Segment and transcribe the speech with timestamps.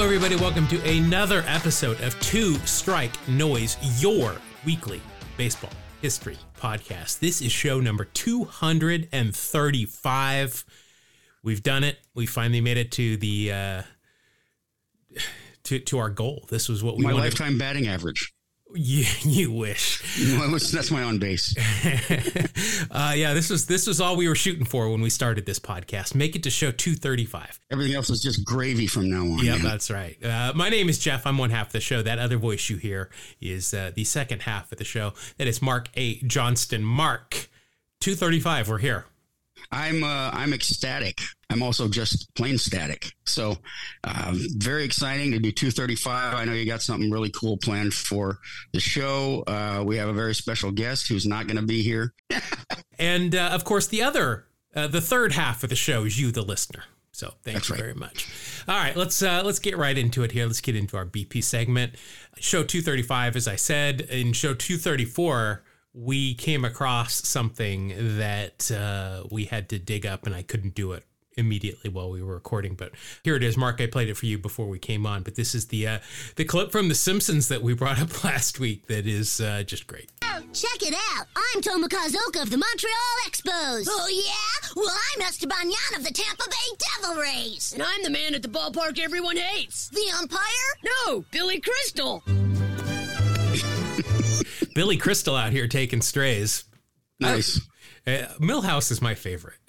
[0.00, 0.36] Hello, everybody.
[0.36, 4.34] Welcome to another episode of Two Strike Noise, your
[4.64, 5.02] weekly
[5.36, 7.18] baseball history podcast.
[7.18, 10.64] This is show number 235.
[11.42, 11.98] We've done it.
[12.14, 13.82] We finally made it to the uh,
[15.64, 16.46] to to our goal.
[16.48, 17.24] This was what we My wanted.
[17.24, 18.32] lifetime batting average.
[18.74, 20.02] You, you wish.
[20.72, 21.54] That's my on base.
[22.90, 25.58] uh, yeah, this was this was all we were shooting for when we started this
[25.58, 26.14] podcast.
[26.14, 27.60] Make it to show 235.
[27.70, 29.44] Everything else is just gravy from now on.
[29.44, 30.22] Yeah, that's right.
[30.24, 31.26] Uh, my name is Jeff.
[31.26, 32.02] I'm one half of the show.
[32.02, 35.12] That other voice you hear is uh, the second half of the show.
[35.38, 36.20] That is Mark A.
[36.22, 36.84] Johnston.
[36.84, 37.48] Mark,
[38.00, 38.68] 235.
[38.68, 39.06] We're here.
[39.72, 41.20] I'm uh, I'm ecstatic.
[41.50, 43.12] I'm also just plain static.
[43.26, 43.56] So
[44.04, 46.34] um, very exciting to do 235.
[46.34, 48.38] I know you got something really cool planned for
[48.72, 49.42] the show.
[49.46, 52.14] Uh, we have a very special guest who's not going to be here.
[53.00, 54.44] And uh, of course, the other,
[54.76, 56.84] uh, the third half of the show is you, the listener.
[57.12, 57.80] So thank That's you right.
[57.80, 58.28] very much.
[58.68, 60.46] All right, let's uh, let's get right into it here.
[60.46, 61.94] Let's get into our BP segment.
[62.38, 65.64] Show 235, as I said, in show 234,
[66.00, 70.92] we came across something that uh, we had to dig up, and I couldn't do
[70.92, 71.04] it
[71.36, 72.74] immediately while we were recording.
[72.74, 73.80] But here it is, Mark.
[73.80, 75.98] I played it for you before we came on, but this is the uh,
[76.36, 78.86] the clip from The Simpsons that we brought up last week.
[78.86, 80.10] That is uh, just great.
[80.52, 81.26] Check it out.
[81.36, 82.94] I'm Tomokazu Ohka of the Montreal
[83.28, 83.86] Expos.
[83.88, 84.70] Oh, yeah?
[84.74, 87.72] Well, I'm Esteban Yan of the Tampa Bay Devil Rays.
[87.72, 89.90] And I'm the man at the ballpark everyone hates.
[89.90, 90.40] The umpire?
[91.06, 92.24] No, Billy Crystal.
[94.74, 96.64] Billy Crystal out here taking strays.
[97.18, 97.60] Nice.
[98.06, 99.58] Uh, Milhouse is my favorite.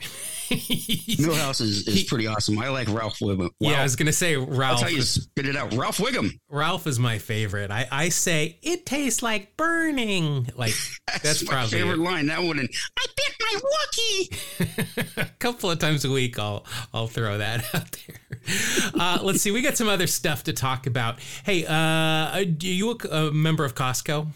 [0.52, 2.60] Milhouse is, is pretty awesome.
[2.60, 3.50] I like Ralph Wiggum.
[3.60, 4.82] Yeah, I was gonna say That's Ralph.
[4.82, 5.74] how you spit it out.
[5.74, 6.32] Ralph Wiggum.
[6.50, 7.72] Ralph is my favorite.
[7.72, 10.50] I, I say it tastes like burning.
[10.56, 10.74] Like
[11.24, 12.00] that's, my probably favorite it.
[12.00, 12.28] line.
[12.28, 12.60] That one.
[12.60, 15.18] And I bit my Wookie.
[15.18, 16.38] a couple of times a week.
[16.40, 18.92] I'll I'll throw that out there.
[18.94, 19.52] Uh, let's see.
[19.52, 21.20] We got some other stuff to talk about.
[21.46, 24.28] Hey, uh, are you a, a member of Costco?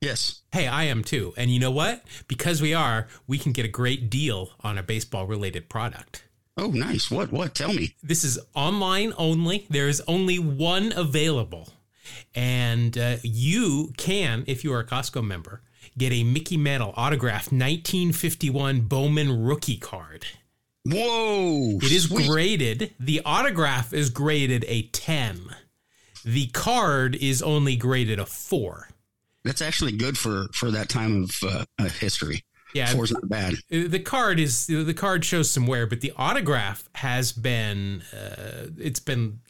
[0.00, 0.40] Yes.
[0.50, 1.34] Hey, I am too.
[1.36, 2.02] And you know what?
[2.26, 6.24] Because we are, we can get a great deal on a baseball related product.
[6.56, 7.10] Oh, nice.
[7.10, 7.30] What?
[7.30, 7.54] What?
[7.54, 7.96] Tell me.
[8.02, 9.66] This is online only.
[9.68, 11.68] There is only one available.
[12.34, 15.60] And uh, you can, if you are a Costco member,
[15.98, 20.24] get a Mickey Mantle autographed 1951 Bowman rookie card.
[20.84, 21.78] Whoa.
[21.82, 22.26] It is sweet.
[22.26, 25.54] graded, the autograph is graded a 10.
[26.24, 28.88] The card is only graded a 4.
[29.44, 32.44] That's actually good for for that time of uh, uh, history.
[32.72, 33.54] Yeah, Four's not bad.
[33.68, 39.00] the card is the card shows some wear, but the autograph has been uh, it's
[39.00, 39.40] been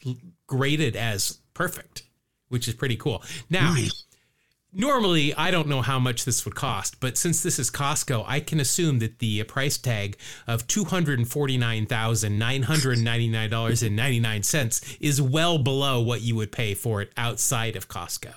[0.47, 2.03] graded as perfect,
[2.49, 3.21] which is pretty cool.
[3.49, 4.05] Now, Nice.
[4.73, 8.39] normally I don't know how much this would cost, but since this is Costco, I
[8.39, 12.97] can assume that the price tag of two hundred and forty nine thousand nine hundred
[12.99, 17.03] ninety nine dollars and ninety nine cents is well below what you would pay for
[17.03, 18.33] it outside of Costco.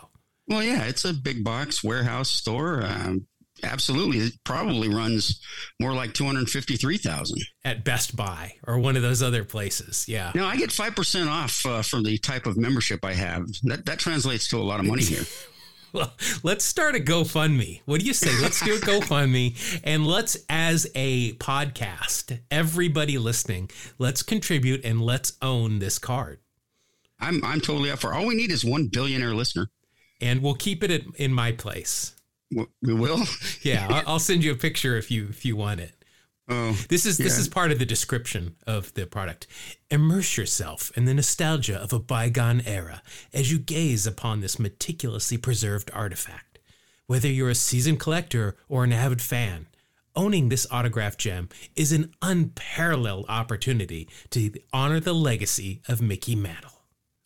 [0.47, 2.83] Well, yeah, it's a big box warehouse store.
[2.85, 3.27] Um,
[3.63, 5.41] absolutely, it probably runs
[5.81, 7.41] more like two hundred fifty-three thousand.
[7.65, 10.33] At Best Buy or one of those other places, yeah.
[10.35, 13.47] Now, I get five percent off uh, for the type of membership I have.
[13.63, 15.25] That that translates to a lot of money here.
[15.95, 16.13] Well,
[16.43, 17.83] let's start a GoFundMe.
[17.85, 18.37] What do you say?
[18.43, 25.35] Let's do a GoFundMe and let's, as a podcast, everybody listening, let's contribute and let's
[25.41, 26.41] own this card.
[27.21, 28.13] I'm I'm totally up for.
[28.13, 29.69] All we need is one billionaire listener.
[30.21, 32.15] And we'll keep it at, in my place.
[32.51, 33.23] We will.
[33.63, 35.95] Yeah, I'll, send you a picture if you if you want it.
[36.49, 39.47] Oh, This is this is part of the description of the product.
[39.91, 45.39] Immerse yourself in the nostalgia of a bygone era as you gaze upon this meticulously
[45.39, 46.59] preserved artifact.
[47.07, 49.67] Whether you're a seasoned collector or an avid fan,
[50.15, 56.74] owning this autographed gem is an unparalleled opportunity to honor the legacy of Mickey Mantle.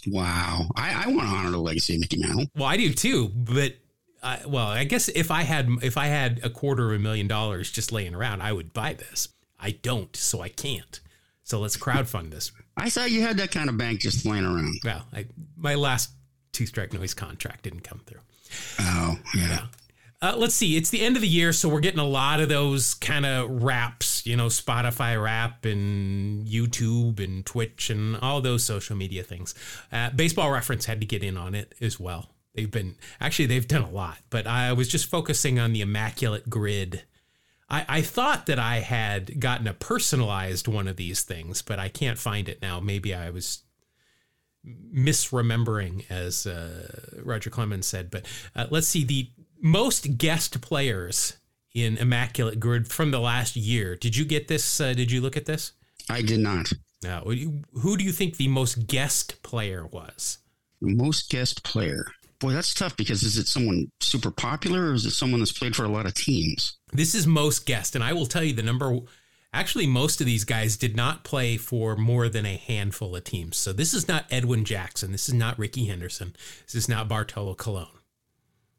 [0.06, 0.68] Wow!
[0.76, 2.46] I, I want to honor the legacy of Mickey Mantle.
[2.54, 3.74] Well, I do too, but
[4.22, 7.28] I, well, I guess if I had if I had a quarter of a million
[7.28, 9.28] dollars just laying around, I would buy this.
[9.60, 11.00] I don't, so I can't.
[11.42, 12.52] So let's crowdfund this.
[12.76, 14.74] I thought you had that kind of bank just laying around.
[14.84, 16.10] Well, I, my last
[16.52, 18.20] two strike noise contract didn't come through.
[18.78, 19.66] Oh, yeah.
[20.20, 20.76] Uh, let's see.
[20.76, 23.62] It's the end of the year, so we're getting a lot of those kind of
[23.62, 29.54] wraps, you know, Spotify rap and YouTube and Twitch and all those social media things.
[29.92, 32.30] Uh, Baseball Reference had to get in on it as well.
[32.54, 36.50] They've been actually they've done a lot, but I was just focusing on the immaculate
[36.50, 37.04] grid.
[37.70, 41.88] I, I thought that I had gotten a personalized one of these things, but I
[41.88, 42.80] can't find it now.
[42.80, 43.62] Maybe I was
[44.66, 48.10] misremembering, as uh, Roger Clemens said.
[48.10, 48.26] But
[48.56, 49.28] uh, let's see the
[49.60, 51.38] most guest players
[51.74, 53.96] in Immaculate Grid from the last year.
[53.96, 54.80] Did you get this?
[54.80, 55.72] Uh, did you look at this?
[56.10, 56.70] I did not.
[57.02, 60.38] Now, who do you think the most guest player was?
[60.80, 62.06] Most guest player.
[62.40, 65.74] Boy, that's tough because is it someone super popular or is it someone that's played
[65.74, 66.78] for a lot of teams?
[66.92, 68.98] This is most guest, and I will tell you the number.
[69.52, 73.56] Actually, most of these guys did not play for more than a handful of teams.
[73.56, 75.10] So this is not Edwin Jackson.
[75.10, 76.36] This is not Rickey Henderson.
[76.66, 77.88] This is not Bartolo Colon.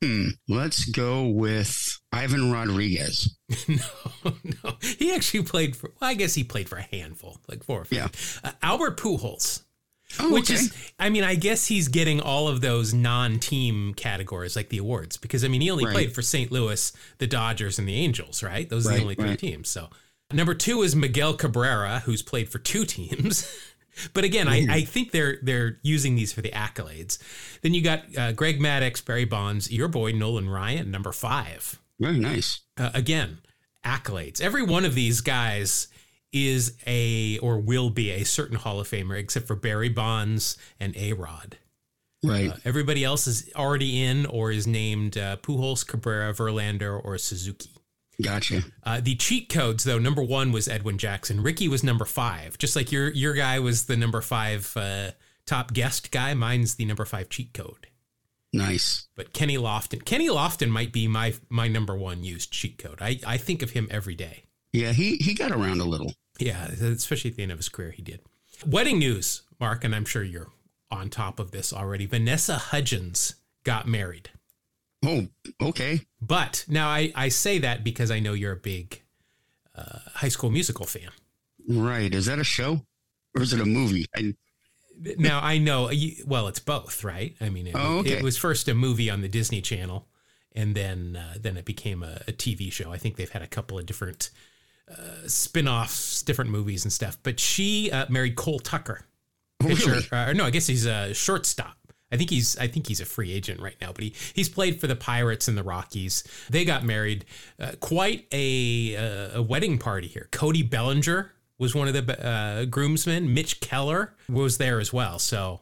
[0.04, 0.30] Hmm.
[0.48, 3.38] Let's go with Ivan Rodriguez.
[3.68, 4.78] no, no.
[4.82, 7.86] He actually played for, well, I guess he played for a handful, like four or
[7.86, 7.98] five.
[8.44, 8.50] Yeah.
[8.50, 9.64] Uh, Albert Pujols.
[10.20, 10.60] Oh, which okay.
[10.60, 15.18] is, I mean, I guess he's getting all of those non-team categories, like the awards,
[15.18, 15.94] because I mean, he only right.
[15.94, 16.52] played for St.
[16.52, 18.68] Louis, the Dodgers, and the Angels, right?
[18.68, 19.40] Those are right, the only three right.
[19.40, 19.70] teams.
[19.70, 19.90] So,
[20.34, 23.48] number two is Miguel Cabrera, who's played for two teams.
[24.14, 27.18] But again, I, I, think they're they're using these for the accolades.
[27.62, 31.80] Then you got uh, Greg Maddux, Barry Bonds, your boy Nolan Ryan, number five.
[32.00, 32.62] Very nice.
[32.78, 33.40] Uh, again,
[33.86, 34.42] accolades.
[34.42, 35.88] Every one of these guys
[36.32, 40.96] is a or will be a certain Hall of Famer, except for Barry Bonds and
[40.96, 41.58] A Rod.
[42.24, 42.52] Right.
[42.52, 47.72] Uh, everybody else is already in or is named uh, Pujols, Cabrera, Verlander, or Suzuki.
[48.22, 48.64] Gotcha.
[48.84, 51.42] Uh, the cheat codes, though, number one was Edwin Jackson.
[51.42, 55.12] Ricky was number five, just like your your guy was the number five uh,
[55.46, 56.34] top guest guy.
[56.34, 57.88] Mine's the number five cheat code.
[58.52, 59.08] Nice.
[59.16, 63.00] But Kenny Lofton, Kenny Lofton might be my my number one used cheat code.
[63.02, 64.46] I, I think of him every day.
[64.74, 66.14] Yeah, he he got around a little.
[66.40, 68.22] Yeah, especially at the end of his career, he did.
[68.66, 70.52] Wedding news, Mark, and I'm sure you're
[70.92, 72.06] on top of this already.
[72.06, 74.30] Vanessa Hudgens got married.
[75.06, 75.28] Oh,
[75.62, 76.02] okay.
[76.22, 79.02] But now I, I say that because I know you're a big
[79.76, 81.10] uh, High School Musical fan.
[81.68, 82.14] Right.
[82.14, 82.82] Is that a show
[83.36, 84.06] or is it a movie?
[84.16, 84.34] I...
[85.18, 85.90] Now I know.
[86.26, 87.36] Well, it's both, right?
[87.40, 88.18] I mean, it, oh, okay.
[88.18, 90.08] it was first a movie on the Disney Channel,
[90.54, 92.92] and then uh, then it became a, a, TV show.
[92.92, 94.30] I think they've had a couple of different
[94.92, 97.18] uh, spin-offs, different movies and stuff.
[97.24, 99.06] But she uh, married Cole Tucker,
[99.62, 99.92] pitcher.
[99.92, 100.08] Really?
[100.12, 101.78] Uh, no, I guess he's a shortstop.
[102.12, 104.82] I think he's I think he's a free agent right now, but he he's played
[104.82, 106.24] for the Pirates and the Rockies.
[106.50, 107.26] They got married.
[107.60, 110.28] Uh, quite a uh, a wedding party here.
[110.32, 113.34] Cody Bellinger was one of the uh, groomsmen.
[113.34, 115.20] Mitch Keller was there as well.
[115.20, 115.62] So,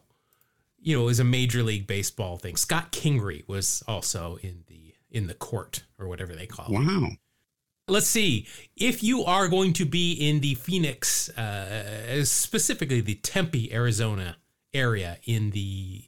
[0.80, 2.56] you know, it was a major league baseball thing.
[2.56, 6.80] Scott Kingery was also in the in the court or whatever they call wow.
[6.80, 6.86] it.
[6.86, 7.08] Wow.
[7.88, 8.46] Let's see.
[8.76, 14.36] If you are going to be in the Phoenix, uh, specifically the Tempe, Arizona
[14.74, 16.04] area in the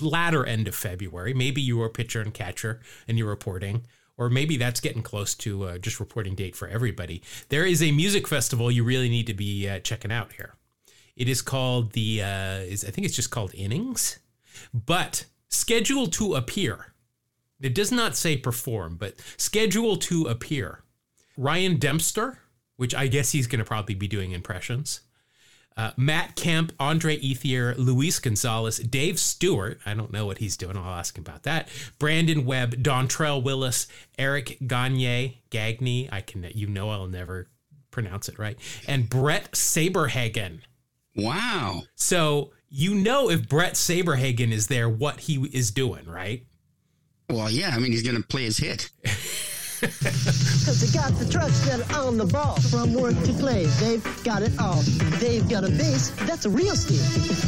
[0.00, 1.34] latter end of February.
[1.34, 3.86] Maybe you were a pitcher and catcher and you're reporting,
[4.16, 7.22] or maybe that's getting close to uh, just reporting date for everybody.
[7.48, 10.54] There is a music festival you really need to be uh, checking out here.
[11.16, 14.18] It is called the uh, is I think it's just called Innings,
[14.74, 16.92] but scheduled to appear.
[17.60, 20.82] It does not say perform, but scheduled to appear.
[21.38, 22.40] Ryan Dempster,
[22.76, 25.00] which I guess he's going to probably be doing impressions.
[25.76, 29.78] Uh, Matt Kemp, Andre Ethier, Luis Gonzalez, Dave Stewart.
[29.84, 30.76] I don't know what he's doing.
[30.76, 31.68] I'll ask him about that.
[31.98, 33.86] Brandon Webb, Dontrelle Willis,
[34.18, 36.08] Eric Gagne, Gagne.
[36.10, 37.48] I can, you know, I'll never
[37.90, 38.58] pronounce it right.
[38.88, 40.60] And Brett Saberhagen.
[41.14, 41.82] Wow.
[41.94, 46.46] So you know if Brett Saberhagen is there, what he is doing, right?
[47.28, 47.70] Well, yeah.
[47.74, 48.90] I mean, he's going to play his hit.
[49.80, 52.56] Cause they got the trucks that are on the ball.
[52.70, 54.80] From work to play, they've got it all.
[55.20, 57.04] They've got a base that's a real steal.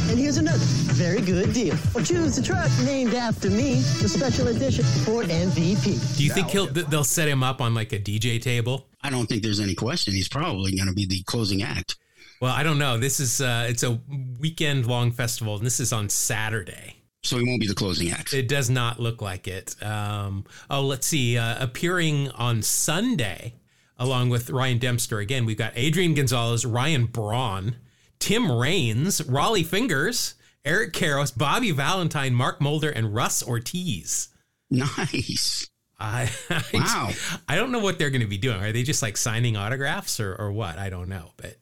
[0.09, 0.57] And here's another
[0.93, 1.75] very good deal.
[1.95, 6.17] Or choose the truck named after me, the special edition Ford MVP.
[6.17, 8.85] Do you think he'll they'll set him up on like a DJ table?
[9.01, 10.13] I don't think there's any question.
[10.13, 11.95] He's probably going to be the closing act.
[12.41, 12.97] Well, I don't know.
[12.97, 13.99] This is uh, it's a
[14.39, 16.98] weekend long festival, and this is on Saturday.
[17.23, 18.33] So he won't be the closing act.
[18.33, 19.75] It does not look like it.
[19.83, 21.37] Um, oh, let's see.
[21.37, 23.55] Uh, appearing on Sunday,
[23.97, 27.75] along with Ryan Dempster again, we've got Adrian Gonzalez, Ryan Braun,
[28.19, 34.29] Tim Raines, Rollie Fingers, Eric Karros, Bobby Valentine, Mark Mulder, and Russ Ortiz.
[34.69, 35.69] Nice.
[35.99, 37.11] I, I wow.
[37.47, 38.61] I don't know what they're going to be doing.
[38.61, 40.77] Are they just like signing autographs or, or what?
[40.77, 41.57] I don't know, but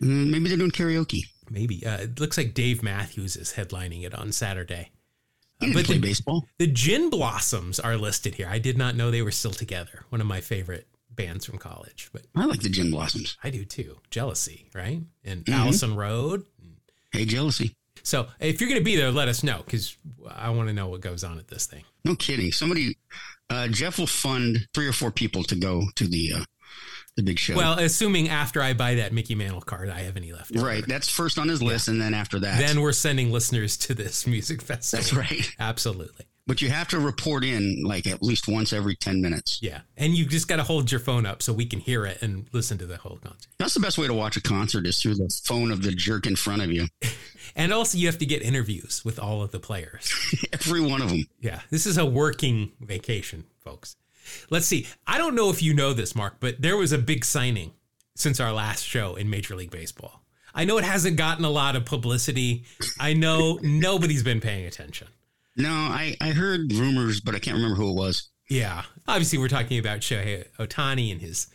[0.00, 1.22] mm, maybe they're doing karaoke.
[1.50, 4.90] Maybe uh, it looks like Dave Matthews is headlining it on Saturday.
[5.60, 6.46] You but play the, baseball.
[6.58, 8.48] The Gin Blossoms are listed here.
[8.50, 10.04] I did not know they were still together.
[10.08, 12.08] One of my favorite bands from college.
[12.12, 13.36] But I like the Gin Blossoms.
[13.44, 13.98] I do too.
[14.10, 15.00] Jealousy, right?
[15.24, 15.60] And mm-hmm.
[15.60, 16.44] Allison Road.
[17.12, 17.74] Hey, jealousy.
[18.02, 19.96] So if you're going to be there, let us know because
[20.30, 21.84] I want to know what goes on at this thing.
[22.04, 22.52] No kidding.
[22.52, 22.96] Somebody,
[23.50, 26.44] uh, Jeff will fund three or four people to go to the uh,
[27.16, 27.56] the big show.
[27.56, 30.52] Well, assuming after I buy that Mickey Mantle card, I have any left.
[30.56, 30.84] Right.
[30.86, 31.88] That's first on his list.
[31.88, 31.92] Yeah.
[31.92, 32.58] And then after that.
[32.58, 35.02] Then we're sending listeners to this music festival.
[35.02, 35.54] That's right.
[35.58, 36.26] Absolutely.
[36.46, 39.58] but you have to report in like at least once every 10 minutes.
[39.62, 39.80] Yeah.
[39.96, 42.46] And you just got to hold your phone up so we can hear it and
[42.52, 43.48] listen to the whole concert.
[43.58, 46.26] That's the best way to watch a concert is through the phone of the jerk
[46.26, 46.86] in front of you.
[47.56, 50.12] And also, you have to get interviews with all of the players.
[50.52, 51.24] Every one of them.
[51.40, 51.60] Yeah.
[51.68, 53.96] This is a working vacation, folks.
[54.50, 54.86] Let's see.
[55.06, 57.72] I don't know if you know this, Mark, but there was a big signing
[58.14, 60.22] since our last show in Major League Baseball.
[60.54, 62.64] I know it hasn't gotten a lot of publicity.
[62.98, 65.08] I know nobody's been paying attention.
[65.56, 68.28] No, I, I heard rumors, but I can't remember who it was.
[68.48, 68.82] Yeah.
[69.06, 71.48] Obviously, we're talking about Shohei Ohtani and his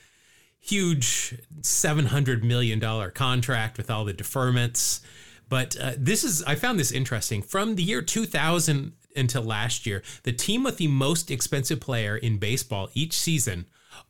[0.60, 5.02] huge $700 million contract with all the deferments.
[5.48, 7.42] But uh, this is, I found this interesting.
[7.42, 12.38] From the year 2000 until last year, the team with the most expensive player in
[12.38, 13.66] baseball each season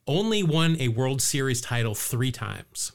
[0.07, 2.91] only won a World Series title three times.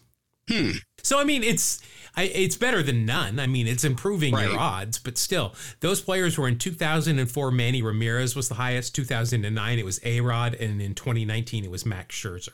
[0.49, 0.71] Hmm.
[1.03, 1.81] So I mean, it's
[2.17, 3.39] I, it's better than none.
[3.39, 7.51] I mean, it's improving your odds, but still, those players were in 2004.
[7.51, 8.95] Manny Ramirez was the highest.
[8.95, 12.49] 2009, it was A Rod, and in 2019, it was Max Scherzer.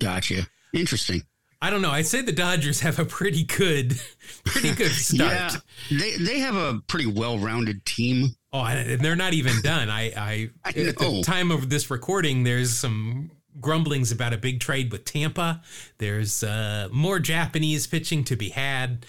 [0.00, 0.48] Gotcha.
[0.72, 1.22] Interesting.
[1.60, 1.90] I don't know.
[1.90, 4.00] I'd say the Dodgers have a pretty good,
[4.44, 5.32] pretty good start.
[5.90, 8.28] Yeah, they they have a pretty well rounded team.
[8.52, 9.90] Oh, and they're not even done.
[9.90, 14.60] I, I, I at the time of this recording, there's some grumblings about a big
[14.60, 15.60] trade with Tampa.
[15.98, 19.04] There's uh, more Japanese pitching to be had.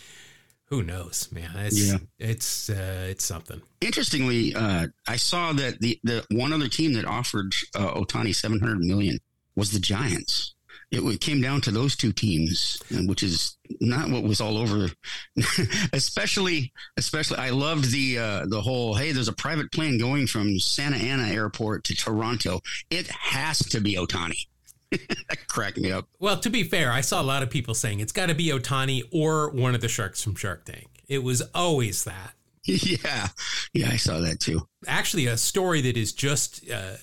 [0.65, 1.51] Who knows, man?
[1.55, 1.97] It's Yeah.
[2.19, 3.61] it's uh, it's something.
[3.81, 8.59] Interestingly, uh, I saw that the the one other team that offered uh, Ohtani seven
[8.59, 9.19] hundred million
[9.55, 10.53] was the Giants.
[10.91, 14.89] It came down to those two teams, which is not what was all over.
[15.93, 18.95] especially, especially, I loved the uh, the whole.
[18.95, 22.61] Hey, there's a private plane going from Santa Ana Airport to Toronto.
[22.89, 24.47] It has to be Ohtani.
[24.91, 26.07] that cracked me up.
[26.19, 28.47] Well, to be fair, I saw a lot of people saying it's got to be
[28.47, 31.03] Ohtani or one of the sharks from Shark Tank.
[31.07, 32.33] It was always that.
[32.65, 33.29] yeah,
[33.73, 34.67] yeah, I saw that too.
[34.87, 36.97] Actually, a story that is just uh,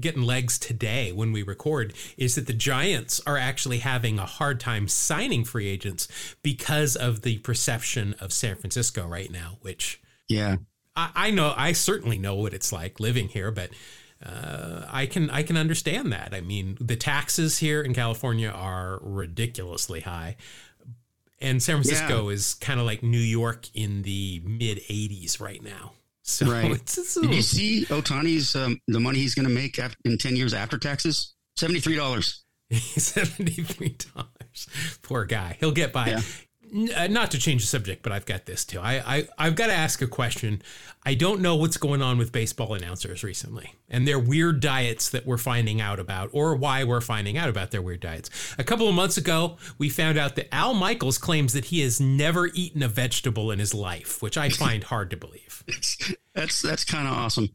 [0.00, 4.60] getting legs today when we record is that the Giants are actually having a hard
[4.60, 6.08] time signing free agents
[6.42, 10.56] because of the perception of San Francisco right now, which Yeah,
[10.94, 13.70] I, I know, I certainly know what it's like living here, but
[14.24, 16.32] uh, I can I can understand that.
[16.32, 20.36] I mean, the taxes here in California are ridiculously high,
[21.42, 25.92] and San Francisco is kind of like New York in the mid '80s right now.
[26.24, 26.70] So Right.
[26.70, 30.36] it's, it's Did you see Ohtani's um, the money he's going to make in ten
[30.36, 31.34] years after taxes?
[31.56, 32.44] Seventy three dollars.
[32.72, 34.68] Seventy-three dollars.
[35.02, 35.56] Poor guy.
[35.58, 36.10] He'll get by.
[36.10, 36.20] Yeah.
[36.74, 38.80] Uh, not to change the subject, but I've got this too.
[38.80, 40.62] I, I I've got to ask a question.
[41.04, 45.26] I don't know what's going on with baseball announcers recently and their weird diets that
[45.26, 48.30] we're finding out about, or why we're finding out about their weird diets.
[48.56, 52.00] A couple of months ago, we found out that Al Michaels claims that he has
[52.00, 55.64] never eaten a vegetable in his life, which I find hard to believe.
[56.34, 57.50] That's that's kind of awesome.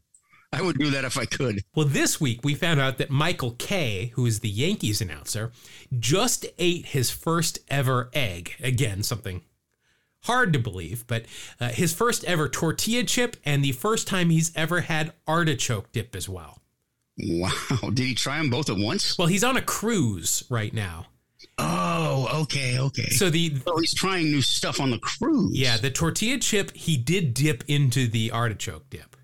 [0.52, 1.62] I would do that if I could.
[1.74, 5.52] Well, this week we found out that Michael Kay, who is the Yankees announcer,
[5.98, 8.54] just ate his first ever egg.
[8.62, 9.42] Again, something
[10.22, 11.26] hard to believe, but
[11.60, 16.16] uh, his first ever tortilla chip and the first time he's ever had artichoke dip
[16.16, 16.60] as well.
[17.18, 17.50] Wow.
[17.92, 19.18] Did he try them both at once?
[19.18, 21.06] Well, he's on a cruise right now.
[21.58, 23.10] Oh, okay, okay.
[23.10, 25.56] So So the he's trying new stuff on the cruise.
[25.58, 29.16] yeah, the tortilla chip he did dip into the artichoke dip.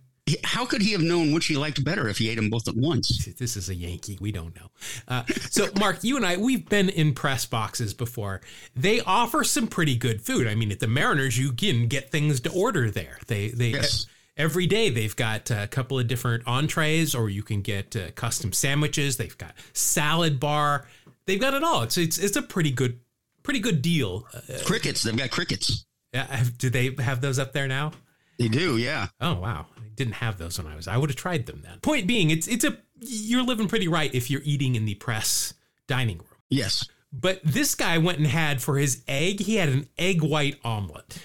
[0.42, 2.74] How could he have known which he liked better if he ate them both at
[2.76, 3.26] once?
[3.38, 4.16] this is a Yankee.
[4.20, 4.70] We don't know.
[5.06, 8.40] Uh, so, Mark, you and I, we've been in press boxes before.
[8.74, 10.46] They offer some pretty good food.
[10.46, 13.18] I mean, at the Mariners, you can get things to order there.
[13.26, 14.06] They, they, Yes.
[14.38, 18.52] every day they've got a couple of different entrees, or you can get uh, custom
[18.54, 19.18] sandwiches.
[19.18, 20.86] They've got salad bar.
[21.26, 21.82] They've got it all.
[21.82, 22.98] It's it's it's a pretty good,
[23.42, 24.26] pretty good deal.
[24.34, 25.02] Uh, Crickets.
[25.02, 25.84] They've got crickets.
[26.12, 27.92] Yeah, do they have those up there now?
[28.38, 29.06] They do, yeah.
[29.20, 29.66] Oh wow,
[29.96, 30.88] didn't have those when I was.
[30.88, 31.78] I would have tried them then.
[31.80, 35.54] Point being, it's it's a you're living pretty right if you're eating in the press
[35.86, 36.28] dining room.
[36.50, 36.86] Yes.
[37.12, 41.18] But this guy went and had for his egg, he had an egg white omelet.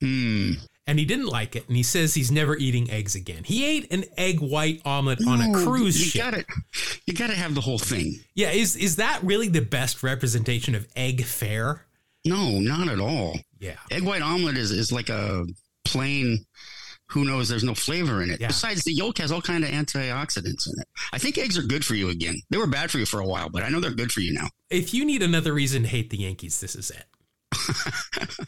[0.00, 0.52] Hmm.
[0.86, 3.42] And he didn't like it, and he says he's never eating eggs again.
[3.42, 6.22] He ate an egg white omelet on a cruise you ship.
[6.22, 6.46] Got it.
[7.06, 8.16] You got to have the whole thing.
[8.34, 11.86] Yeah, is is that really the best representation of egg fare?
[12.26, 13.38] No, not at all.
[13.58, 13.76] Yeah.
[13.90, 15.46] Egg white omelet is, is like a
[15.86, 16.44] plain.
[17.14, 17.48] Who knows?
[17.48, 18.40] There's no flavor in it.
[18.40, 18.48] Yeah.
[18.48, 20.88] Besides, the yolk has all kind of antioxidants in it.
[21.12, 22.34] I think eggs are good for you again.
[22.50, 24.32] They were bad for you for a while, but I know they're good for you
[24.34, 24.48] now.
[24.68, 28.46] If you need another reason to hate the Yankees, this is it.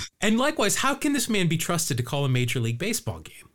[0.20, 3.50] and likewise, how can this man be trusted to call a Major League Baseball game?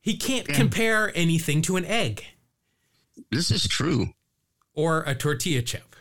[0.00, 2.24] He can't compare anything to an egg
[3.30, 4.08] This is true.
[4.74, 5.96] or a tortilla chip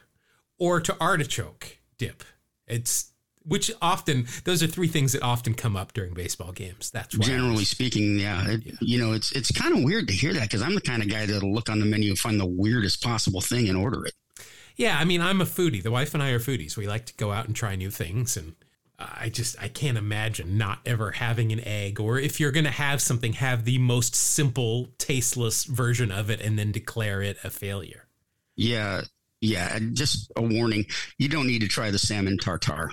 [0.57, 2.23] or to artichoke dip.
[2.67, 3.12] It's
[3.45, 6.91] which often those are three things that often come up during baseball games.
[6.91, 10.33] That's why Generally speaking, yeah, it, you know, it's it's kind of weird to hear
[10.33, 12.45] that because I'm the kind of guy that'll look on the menu and find the
[12.45, 14.13] weirdest possible thing and order it.
[14.75, 15.83] Yeah, I mean, I'm a foodie.
[15.83, 16.77] The wife and I are foodies.
[16.77, 18.55] We like to go out and try new things, and
[18.97, 21.99] I just I can't imagine not ever having an egg.
[21.99, 26.41] Or if you're going to have something, have the most simple, tasteless version of it,
[26.41, 28.07] and then declare it a failure.
[28.55, 29.01] Yeah,
[29.41, 29.77] yeah.
[29.93, 30.85] Just a warning:
[31.17, 32.89] you don't need to try the salmon tartare.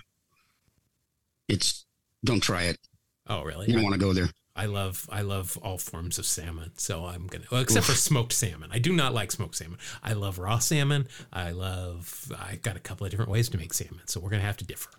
[1.51, 1.85] It's
[2.25, 2.79] don't try it.
[3.27, 3.67] Oh, really?
[3.67, 4.29] You don't want to go there.
[4.57, 8.33] I love I love all forms of salmon, so I'm gonna well, except for smoked
[8.33, 8.71] salmon.
[8.73, 9.79] I do not like smoked salmon.
[10.03, 11.09] I love raw salmon.
[11.33, 14.43] I love I got a couple of different ways to make salmon, so we're gonna
[14.43, 14.91] have to differ.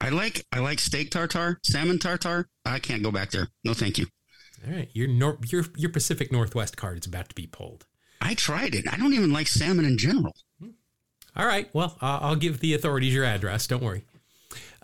[0.00, 2.46] I like I like steak tartare, salmon tartare.
[2.64, 3.48] I can't go back there.
[3.64, 4.06] No, thank you.
[4.66, 7.86] All right, your nor- your your Pacific Northwest card is about to be pulled.
[8.20, 8.84] I tried it.
[8.92, 10.36] I don't even like salmon in general.
[10.60, 10.70] Hmm.
[11.34, 11.68] All right.
[11.72, 13.66] Well, I'll give the authorities your address.
[13.66, 14.04] Don't worry.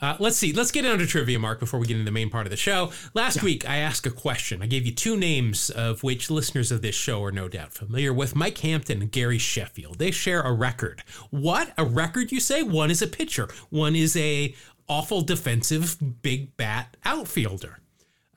[0.01, 0.53] Uh, let's see.
[0.53, 2.93] Let's get into trivia, Mark, before we get into the main part of the show.
[3.15, 4.61] Last week, I asked a question.
[4.61, 8.13] I gave you two names of which listeners of this show are no doubt familiar
[8.13, 9.99] with Mike Hampton and Gary Sheffield.
[9.99, 11.03] They share a record.
[11.31, 11.73] What?
[11.79, 12.63] A record, you say?
[12.63, 14.55] One is a pitcher, one is a
[14.87, 17.79] awful defensive big bat outfielder.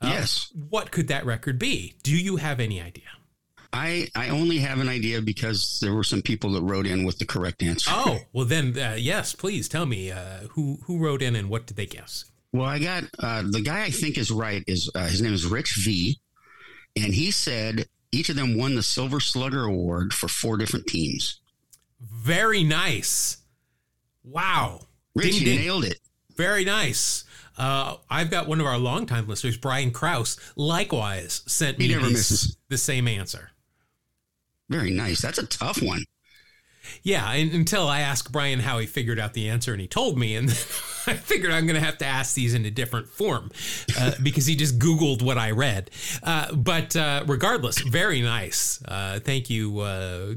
[0.02, 1.94] yes, What could that record be?
[2.02, 3.04] Do you have any idea?
[3.72, 7.18] I I only have an idea because there were some people that wrote in with
[7.18, 7.90] the correct answer.
[7.92, 11.66] Oh, well then, uh, yes, please tell me uh, who who wrote in and what
[11.66, 12.24] did they guess?
[12.52, 15.46] Well, I got uh, the guy I think is right is uh, his name is
[15.46, 16.18] Rich V,
[16.96, 21.40] and he said each of them won the Silver Slugger Award for four different teams.
[22.00, 23.36] Very nice.
[24.24, 24.80] Wow.
[25.14, 25.58] Rich, Ding, you ding.
[25.60, 25.98] nailed it.
[26.36, 27.24] Very nice.
[27.56, 32.06] Uh, I've got one of our longtime listeners, Brian Kraus, likewise sent me He never
[32.06, 32.56] these- misses.
[32.68, 33.50] the same answer.
[34.70, 35.20] Very nice.
[35.20, 36.04] That's a tough one.
[37.02, 40.16] Yeah, and, until I asked Brian how he figured out the answer, and he told
[40.16, 40.48] me, and
[41.06, 43.50] I figured I'm going to have to ask these in a different form
[43.98, 45.90] uh, because he just Googled what I read.
[46.22, 48.82] Uh, but uh, regardless, very nice.
[48.86, 50.34] Uh, thank you, uh,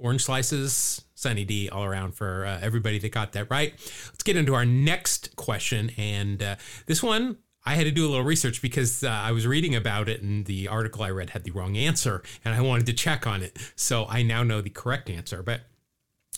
[0.00, 3.72] Orange Slices, Sunny D, all around for uh, everybody that got that right.
[4.06, 7.36] Let's get into our next question, and uh, this one.
[7.66, 10.44] I had to do a little research because uh, I was reading about it and
[10.44, 13.56] the article I read had the wrong answer and I wanted to check on it.
[13.74, 15.42] So I now know the correct answer.
[15.42, 15.62] But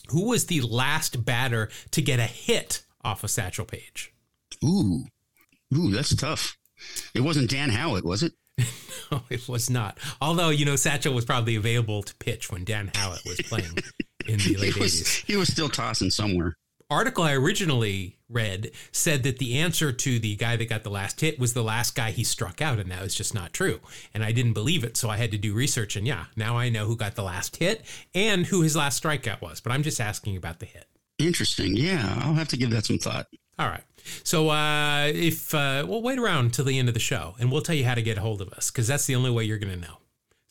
[0.08, 4.12] who was the last batter to get a hit off of Satchel Paige?
[4.64, 5.06] Ooh,
[5.74, 6.56] ooh, that's tough.
[7.14, 8.32] It wasn't Dan Howard, was it?
[9.12, 9.98] No, it was not.
[10.20, 13.76] Although, you know, Satchel was probably available to pitch when Dan Howard was playing
[14.26, 15.24] in the late He was, 80s.
[15.26, 16.56] he was still tossing somewhere.
[16.90, 21.20] Article I originally read said that the answer to the guy that got the last
[21.20, 23.80] hit was the last guy he struck out, and that was just not true.
[24.12, 25.96] And I didn't believe it, so I had to do research.
[25.96, 27.84] And yeah, now I know who got the last hit
[28.14, 29.60] and who his last strikeout was.
[29.60, 30.86] But I'm just asking about the hit.
[31.18, 31.76] Interesting.
[31.76, 33.26] Yeah, I'll have to give that some thought.
[33.58, 33.84] All right.
[34.22, 37.62] So uh, if uh, we'll wait around till the end of the show, and we'll
[37.62, 39.58] tell you how to get a hold of us because that's the only way you're
[39.58, 39.96] going to know.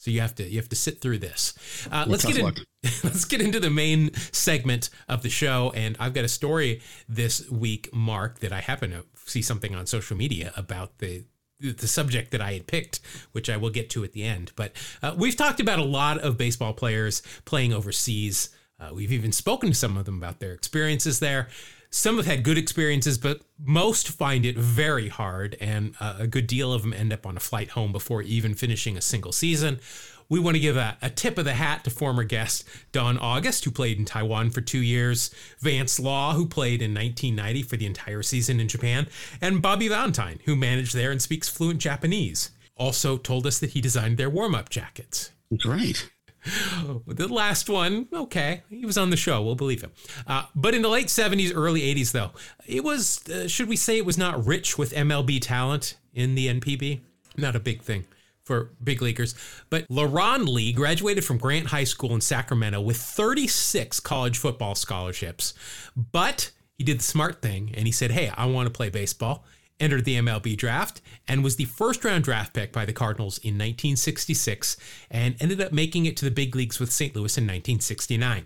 [0.06, 1.56] So you have to you have to sit through this.
[1.92, 2.58] Uh, let's get in, luck.
[3.04, 7.50] let's get into the main segment of the show, and I've got a story this
[7.50, 11.24] week, Mark, that I happen to see something on social media about the
[11.60, 13.00] the subject that I had picked,
[13.32, 14.52] which I will get to at the end.
[14.56, 18.50] But uh, we've talked about a lot of baseball players playing overseas.
[18.80, 21.48] Uh, we've even spoken to some of them about their experiences there.
[21.96, 26.46] Some have had good experiences, but most find it very hard, and uh, a good
[26.46, 29.80] deal of them end up on a flight home before even finishing a single season.
[30.28, 33.64] We want to give a, a tip of the hat to former guest Don August,
[33.64, 37.86] who played in Taiwan for two years, Vance Law, who played in 1990 for the
[37.86, 39.08] entire season in Japan,
[39.40, 42.52] and Bobby Valentine, who managed there and speaks fluent Japanese.
[42.76, 45.32] Also told us that he designed their warm up jackets.
[45.66, 46.12] Right.
[47.08, 49.42] The last one, okay, he was on the show.
[49.42, 49.92] We'll believe him.
[50.28, 52.32] Uh, but in the late 70s, early 80s, though,
[52.68, 56.48] it was, uh, should we say, it was not rich with MLB talent in the
[56.48, 57.02] NPB?
[57.38, 58.06] Not a big thing
[58.44, 59.36] for big leaguers.
[59.70, 65.54] But Leron Lee graduated from Grant High School in Sacramento with 36 college football scholarships.
[65.96, 69.46] But he did the smart thing and he said, hey, I want to play baseball
[69.80, 73.56] entered the MLB draft and was the first round draft pick by the Cardinals in
[73.56, 74.78] 1966
[75.12, 77.16] and ended up making it to the big leagues with St.
[77.16, 78.46] Louis in 1969.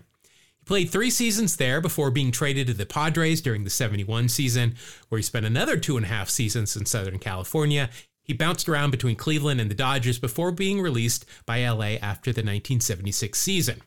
[0.58, 4.74] He played three seasons there before being traded to the Padres during the 71 season,
[5.08, 7.90] where he spent another two and a half seasons in Southern California.
[8.22, 12.42] He bounced around between Cleveland and the Dodgers before being released by LA after the
[12.42, 13.82] 1976 season.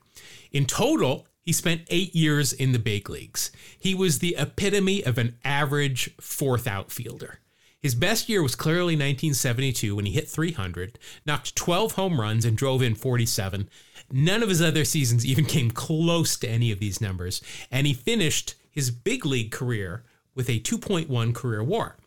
[0.51, 3.51] In total, he spent eight years in the big leagues.
[3.77, 7.39] He was the epitome of an average fourth outfielder.
[7.81, 12.55] His best year was clearly 1972 when he hit 300, knocked 12 home runs, and
[12.55, 13.69] drove in 47.
[14.09, 17.93] None of his other seasons even came close to any of these numbers, and he
[17.93, 21.97] finished his big league career with a 2.1 career WAR.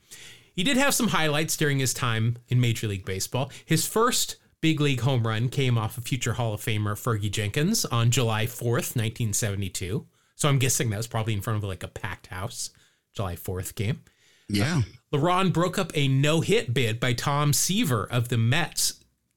[0.54, 3.50] He did have some highlights during his time in Major League Baseball.
[3.66, 7.84] His first big league home run came off of future Hall of Famer Fergie Jenkins
[7.84, 10.04] on July 4th, 1972.
[10.34, 12.70] So I'm guessing that was probably in front of like a packed house,
[13.14, 14.00] July 4th game.
[14.48, 14.82] Yeah.
[15.12, 18.94] Leron broke up a no hit bid by Tom Seaver of the Mets,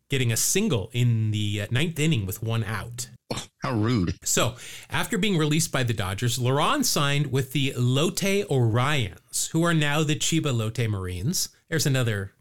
[0.09, 3.07] getting a single in the uh, ninth inning with one out.
[3.31, 4.15] Oh, how rude.
[4.23, 4.55] So,
[4.89, 10.01] after being released by the Dodgers, Leron signed with the Lotte Orions, who are now
[10.01, 11.49] the Chiba Lotte Marines.
[11.69, 12.33] There's another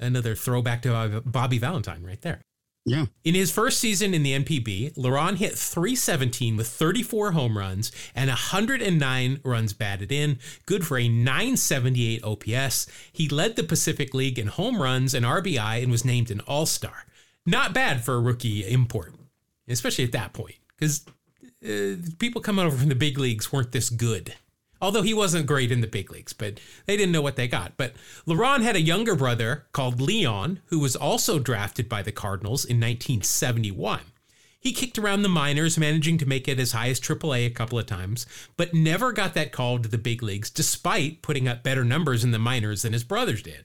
[0.00, 2.40] another throwback to Bobby Valentine right there.
[2.86, 3.06] Yeah.
[3.24, 8.28] In his first season in the NPB, Leron hit 317 with 34 home runs and
[8.28, 12.86] 109 runs batted in, good for a 978 OPS.
[13.12, 16.66] He led the Pacific League in home runs and RBI and was named an All
[16.66, 17.04] Star.
[17.44, 19.14] Not bad for a rookie import,
[19.68, 21.04] especially at that point, because
[21.64, 24.34] uh, people coming over from the big leagues weren't this good.
[24.80, 27.76] Although he wasn't great in the big leagues, but they didn't know what they got.
[27.76, 27.94] But
[28.26, 32.76] Leron had a younger brother called Leon, who was also drafted by the Cardinals in
[32.76, 34.00] 1971.
[34.58, 37.78] He kicked around the minors, managing to make it as high as AAA a couple
[37.78, 38.26] of times,
[38.58, 42.30] but never got that call to the big leagues, despite putting up better numbers in
[42.30, 43.64] the minors than his brothers did.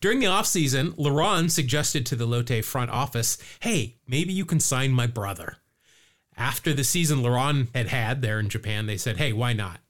[0.00, 4.92] During the offseason, Leron suggested to the Lotte front office, hey, maybe you can sign
[4.92, 5.58] my brother.
[6.36, 9.80] After the season LeRon had had there in Japan, they said, hey, why not?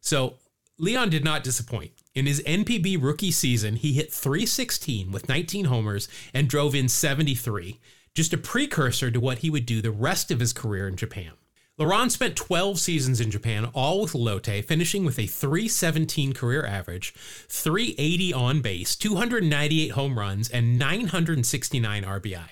[0.00, 0.34] So
[0.78, 1.92] Leon did not disappoint.
[2.14, 7.78] In his NPB rookie season, he hit 316 with 19 homers and drove in 73,
[8.14, 11.32] just a precursor to what he would do the rest of his career in Japan.
[11.78, 17.14] Leron spent 12 seasons in Japan, all with Lotte, finishing with a 317 career average,
[17.14, 22.48] 380 on base, 298 home runs, and 969 RBI.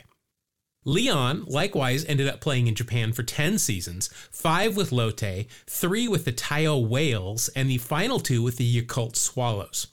[0.85, 6.25] Leon likewise ended up playing in Japan for 10 seasons, five with Lotte, three with
[6.25, 9.88] the Taiyo Whales, and the final two with the Yakult Swallows.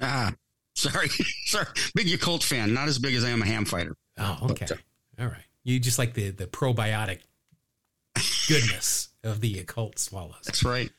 [0.00, 0.32] Ah,
[0.74, 1.08] sorry.
[1.46, 1.66] sorry.
[1.94, 2.72] Big Yakult fan.
[2.72, 3.96] Not as big as I am a ham fighter.
[4.18, 4.66] Oh, okay.
[4.68, 5.44] But, uh, All right.
[5.64, 7.20] You just like the, the probiotic
[8.48, 10.42] goodness of the Yakult Swallows.
[10.44, 10.90] That's right.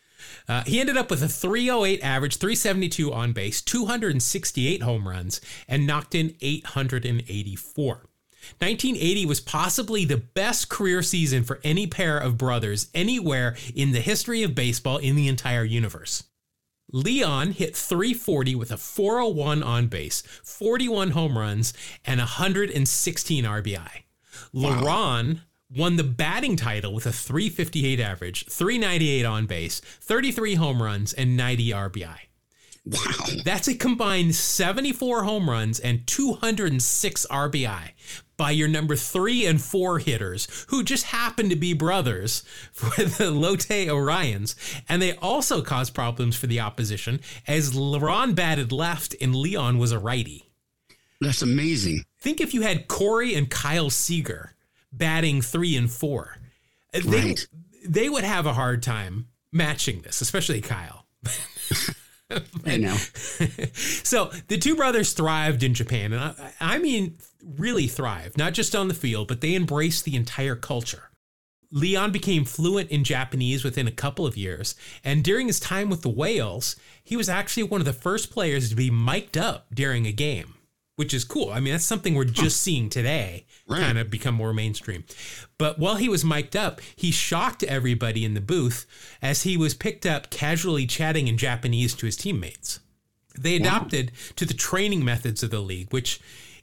[0.47, 5.87] Uh, he ended up with a 308 average, 372 on base, 268 home runs, and
[5.87, 8.05] knocked in 884.
[8.59, 14.01] 1980 was possibly the best career season for any pair of brothers anywhere in the
[14.01, 16.23] history of baseball in the entire universe.
[16.93, 21.73] Leon hit 340 with a 401 on base, 41 home runs,
[22.05, 24.03] and 116 RBI.
[24.53, 24.81] Wow.
[24.81, 25.41] Leron
[25.75, 31.37] won the batting title with a 358 average, 398 on base, 33 home runs, and
[31.37, 32.17] 90 RBI.
[32.85, 33.25] Wow.
[33.45, 37.91] That's a combined 74 home runs and 206 RBI
[38.37, 43.29] by your number three and four hitters, who just happen to be brothers for the
[43.29, 44.55] Lotte Orions.
[44.89, 49.91] And they also caused problems for the opposition as Leron batted left and Leon was
[49.91, 50.49] a righty.
[51.19, 52.03] That's amazing.
[52.19, 54.55] Think if you had Corey and Kyle Seager
[54.91, 56.37] batting three and four.
[56.93, 57.47] They, right.
[57.87, 61.05] they would have a hard time matching this, especially Kyle.
[62.65, 62.95] I know.
[62.95, 67.17] so the two brothers thrived in Japan, and I, I mean,
[67.57, 71.09] really thrived, not just on the field, but they embraced the entire culture.
[71.71, 76.01] Leon became fluent in Japanese within a couple of years, and during his time with
[76.01, 80.05] the Whales, he was actually one of the first players to be mic'd up during
[80.05, 80.55] a game,
[80.95, 81.49] which is cool.
[81.51, 83.81] I mean, that's something we're just seeing today right.
[83.81, 85.03] kind of become more mainstream.
[85.57, 88.85] But while he was mic'd up, he shocked everybody in the booth
[89.21, 92.79] as he was picked up casually chatting in Japanese to his teammates.
[93.39, 94.17] They adopted wow.
[94.35, 96.19] to the training methods of the league, which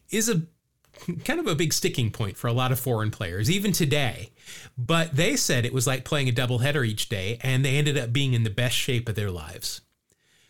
[0.09, 0.43] is a
[1.25, 4.31] kind of a big sticking point for a lot of foreign players, even today.
[4.77, 8.13] But they said it was like playing a doubleheader each day, and they ended up
[8.13, 9.81] being in the best shape of their lives.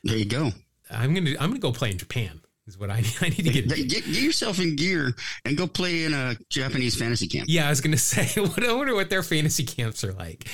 [0.03, 0.51] There you go.
[0.89, 2.41] I'm gonna I'm gonna go play in Japan.
[2.69, 3.15] Is what I need.
[3.21, 6.95] I need to get, get, get yourself in gear and go play in a Japanese
[6.95, 7.47] fantasy camp.
[7.49, 8.39] Yeah, I was gonna say.
[8.39, 10.47] What I wonder what their fantasy camps are like.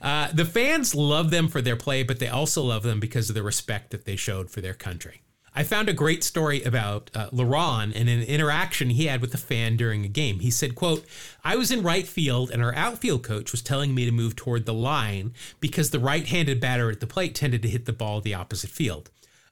[0.00, 3.34] Uh, the fans love them for their play, but they also love them because of
[3.34, 5.20] the respect that they showed for their country.
[5.54, 9.38] I found a great story about uh, Leron and an interaction he had with a
[9.38, 10.38] fan during a game.
[10.38, 11.04] He said, quote,
[11.44, 14.64] I was in right field and our outfield coach was telling me to move toward
[14.64, 18.32] the line because the right-handed batter at the plate tended to hit the ball the
[18.32, 19.10] opposite field.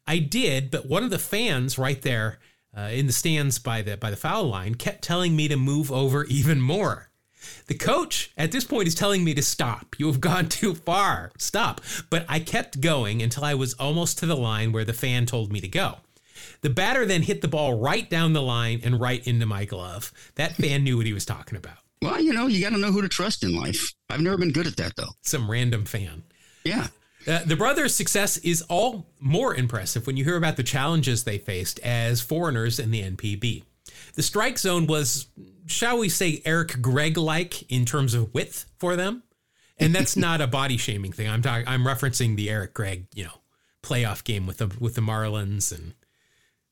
[0.09, 2.39] I did, but one of the fans right there
[2.77, 5.93] uh, in the stands by the by the foul line kept telling me to move
[5.93, 7.11] over even more.
[7.67, 9.97] The coach at this point is telling me to stop.
[9.99, 11.31] You have gone too far.
[11.37, 11.83] Stop.
[12.09, 15.53] But I kept going until I was almost to the line where the fan told
[15.53, 15.99] me to go.
[16.63, 20.11] The batter then hit the ball right down the line and right into my glove.
[20.37, 21.79] That fan knew what he was talking about.
[22.01, 23.93] Well, you know, you got to know who to trust in life.
[24.09, 25.11] I've never been good at that, though.
[25.23, 26.23] Some random fan.
[26.65, 26.89] Yeah.
[27.27, 31.39] Uh, the brothers' success is all more impressive when you hear about the challenges they
[31.39, 33.65] faced as foreigners in the NPB.
[34.15, 35.27] The strike zone was,
[35.67, 39.23] shall we say, Eric Gregg like in terms of width for them.
[39.79, 41.29] And that's not a body shaming thing.
[41.29, 41.67] I'm talking.
[41.69, 43.41] I'm referencing the Eric Gregg, you know,
[43.83, 45.95] playoff game with the with the Marlins and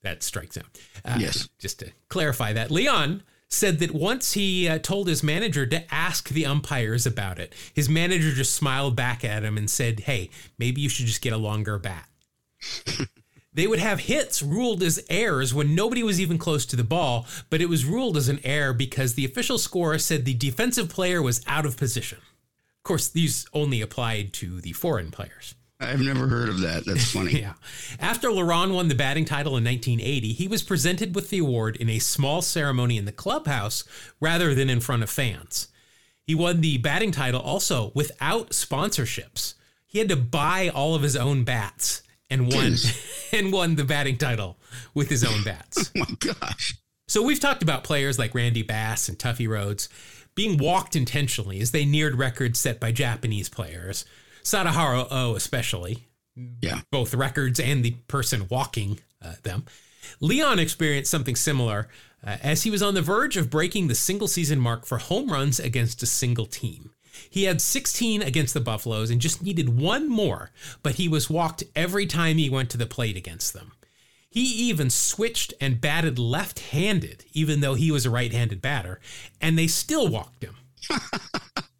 [0.02, 0.64] that strike zone.
[1.04, 1.48] Uh, Yes.
[1.58, 3.22] Just to clarify that, Leon
[3.56, 7.88] said that once he uh, told his manager to ask the umpires about it, his
[7.88, 11.38] manager just smiled back at him and said, "Hey, maybe you should just get a
[11.38, 12.08] longer bat."
[13.52, 17.26] they would have hits ruled as errors when nobody was even close to the ball,
[17.50, 21.22] but it was ruled as an error because the official score said the defensive player
[21.22, 22.18] was out of position.
[22.18, 25.54] Of course, these only applied to the foreign players.
[25.78, 26.84] I've never heard of that.
[26.86, 27.40] That's funny.
[27.40, 27.52] Yeah.
[28.00, 31.90] After Leron won the batting title in 1980, he was presented with the award in
[31.90, 33.84] a small ceremony in the clubhouse
[34.20, 35.68] rather than in front of fans.
[36.22, 39.54] He won the batting title also without sponsorships.
[39.86, 42.74] He had to buy all of his own bats and won
[43.32, 44.58] and won the batting title
[44.94, 45.90] with his own bats.
[45.96, 46.76] Oh my gosh.
[47.08, 49.88] So we've talked about players like Randy Bass and Tuffy Rhodes
[50.34, 54.04] being walked intentionally as they neared records set by Japanese players.
[54.46, 56.06] Sadaharu O especially,
[56.60, 56.82] Yeah.
[56.92, 59.64] both records and the person walking uh, them.
[60.20, 61.88] Leon experienced something similar
[62.24, 65.32] uh, as he was on the verge of breaking the single season mark for home
[65.32, 66.92] runs against a single team.
[67.28, 71.64] He had 16 against the Buffaloes and just needed one more, but he was walked
[71.74, 73.72] every time he went to the plate against them.
[74.30, 79.00] He even switched and batted left handed, even though he was a right handed batter,
[79.40, 80.54] and they still walked him.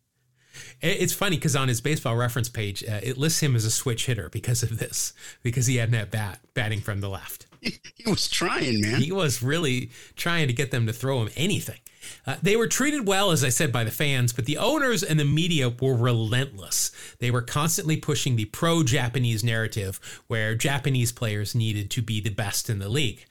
[0.87, 3.70] It- It's funny because on his baseball reference page, uh, it lists him as a
[3.70, 7.46] switch hitter because of this, because he had that bat batting from the left.
[7.61, 9.01] He was trying, man.
[9.01, 11.81] He was really trying to get them to throw him anything.
[12.25, 15.18] Uh, they were treated well, as I said, by the fans, but the owners and
[15.18, 16.92] the media were relentless.
[17.18, 22.31] They were constantly pushing the pro Japanese narrative where Japanese players needed to be the
[22.31, 23.25] best in the league.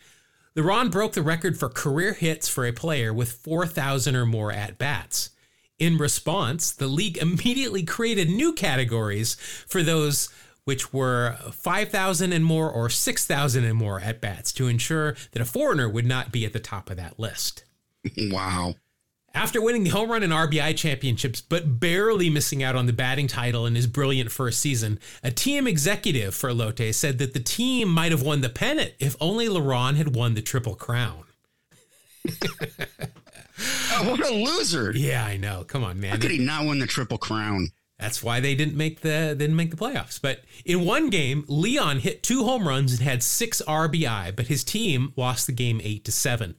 [0.57, 4.77] Leron broke the record for career hits for a player with 4,000 or more at
[4.77, 5.29] bats.
[5.77, 9.35] In response, the league immediately created new categories
[9.67, 10.29] for those
[10.63, 15.45] which were 5,000 and more or 6,000 and more at bats to ensure that a
[15.45, 17.63] foreigner would not be at the top of that list.
[18.17, 18.75] Wow.
[19.33, 23.27] After winning the home run and RBI championships, but barely missing out on the batting
[23.27, 27.89] title in his brilliant first season, a team executive for Lotte said that the team
[27.89, 31.23] might have won the pennant if only Leron had won the Triple Crown.
[33.59, 34.91] Oh, what a loser.
[34.95, 35.63] Yeah, I know.
[35.65, 36.11] Come on, man.
[36.11, 37.69] How could he not win the Triple Crown?
[37.99, 40.21] That's why they didn't make the they didn't make the playoffs.
[40.21, 44.63] But in one game, Leon hit two home runs and had six RBI, but his
[44.65, 46.55] team lost the game eight to seven.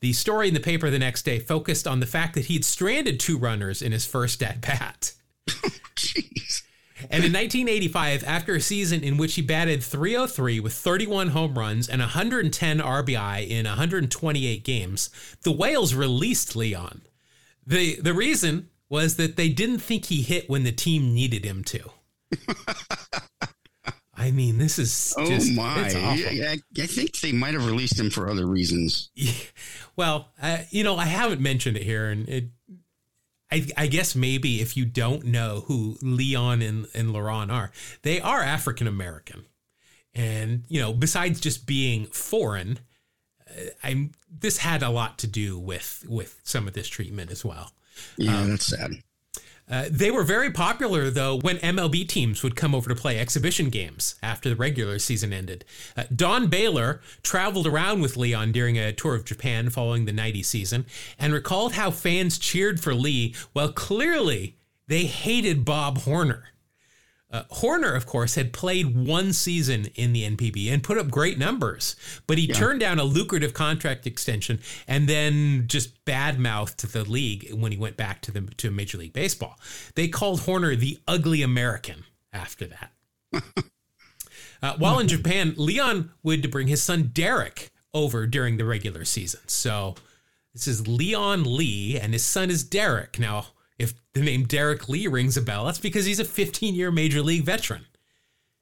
[0.00, 2.64] The story in the paper the next day focused on the fact that he had
[2.64, 5.12] stranded two runners in his first at bat.
[5.64, 6.62] Oh, jeez.
[7.02, 11.88] And in 1985, after a season in which he batted 303 with 31 home runs
[11.88, 15.10] and 110 RBI in 128 games,
[15.42, 17.02] the Whales released Leon.
[17.66, 21.62] The the reason was that they didn't think he hit when the team needed him
[21.64, 21.90] to.
[24.14, 25.64] I mean, this is Oh just my.
[25.64, 29.10] I, I think they might have released him for other reasons.
[29.96, 32.44] Well, uh, you know, I haven't mentioned it here, and it,
[33.50, 37.70] I, I guess maybe if you don't know who Leon and, and Leron are,
[38.02, 39.46] they are African American,
[40.14, 42.78] and you know, besides just being foreign,
[43.48, 47.44] uh, I'm this had a lot to do with with some of this treatment as
[47.44, 47.72] well.
[48.16, 48.92] Yeah, Um, that's sad.
[49.70, 53.68] Uh, they were very popular, though, when MLB teams would come over to play exhibition
[53.68, 55.64] games after the regular season ended.
[55.96, 60.42] Uh, Don Baylor traveled around with Leon during a tour of Japan following the 90
[60.42, 60.86] season
[61.18, 66.44] and recalled how fans cheered for Lee while clearly they hated Bob Horner.
[67.30, 71.38] Uh, Horner, of course, had played one season in the NPB and put up great
[71.38, 71.94] numbers,
[72.26, 77.70] but he turned down a lucrative contract extension and then just badmouthed the league when
[77.70, 79.58] he went back to the to Major League Baseball.
[79.94, 82.92] They called Horner the ugly American after that.
[84.60, 89.40] Uh, while in Japan, Leon would bring his son Derrek over during the regular season.
[89.46, 89.94] So
[90.52, 93.18] this is Leon Lee, and his son is Derrek.
[93.18, 93.46] Now,
[93.78, 97.22] if the name Derrek Lee rings a bell, that's because he's a 15 year major
[97.22, 97.86] league veteran.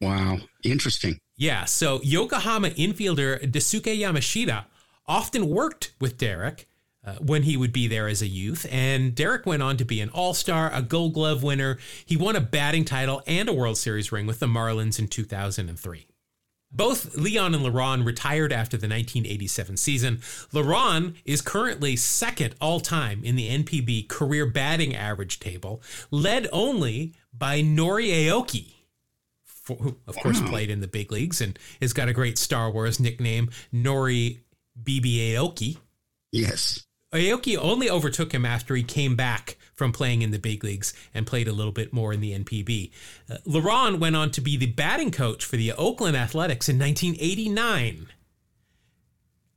[0.00, 0.38] Wow.
[0.62, 1.18] Interesting.
[1.36, 4.64] Yeah, so Yokohama infielder Daisuke Yamashita
[5.06, 6.66] often worked with Derrek
[7.04, 10.00] uh, when he would be there as a youth, and Derrek went on to be
[10.00, 11.78] an All Star, a Gold Glove winner.
[12.04, 16.08] He won a batting title and a World Series ring with the Marlins in 2003.
[16.76, 20.18] Both Leon and Leron retired after the 1987 season.
[20.52, 27.14] Leron is currently second all time in the NPB career batting average table, led only
[27.32, 28.72] by Nori Aoki
[29.68, 33.00] who of course played in the big leagues and has got a great Star Wars
[33.00, 34.38] nickname, Nori
[34.80, 35.78] BB Aoki.
[36.32, 36.86] Yes.
[37.12, 41.26] Aoki only overtook him after he came back from playing in the big leagues and
[41.26, 42.90] played a little bit more in the NPB.
[43.30, 48.08] Uh, Leron went on to be the batting coach for the Oakland Athletics in 1989.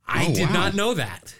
[0.06, 0.52] I Oh, did wow.
[0.52, 1.34] not know that.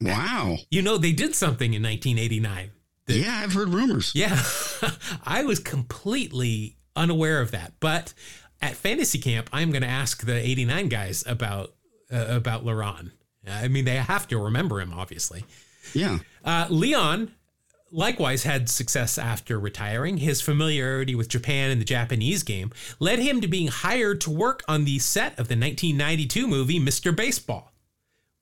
[0.00, 0.56] Wow.
[0.70, 2.70] You know, they did something in 1989.
[3.08, 4.12] Yeah, I've heard rumors.
[4.14, 4.40] Yeah,
[5.24, 7.74] I was completely unaware of that.
[7.80, 8.12] But
[8.60, 11.74] at fantasy camp, I'm going to ask the 89 guys about
[12.12, 13.12] uh, about Leron.
[13.48, 15.44] I mean, they have to remember him, obviously.
[15.94, 16.18] Yeah.
[16.44, 17.32] Uh, Leon
[17.96, 20.18] likewise had success after retiring.
[20.18, 24.62] His familiarity with Japan and the Japanese game led him to being hired to work
[24.68, 27.16] on the set of the 1992 movie Mr.
[27.16, 27.72] Baseball,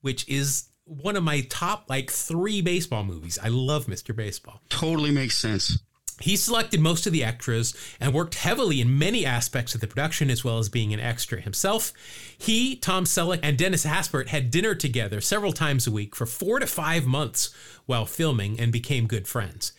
[0.01, 3.39] which is one of my top like three baseball movies.
[3.43, 4.15] I love Mr.
[4.15, 4.61] Baseball.
[4.69, 5.79] Totally makes sense.
[6.21, 10.31] He selected most of the extras and worked heavily in many aspects of the production,
[10.31, 11.93] as well as being an extra himself.
[12.39, 16.61] He, Tom Selleck, and Dennis Haysbert had dinner together several times a week for four
[16.61, 17.53] to five months
[17.87, 19.73] while filming and became good friends.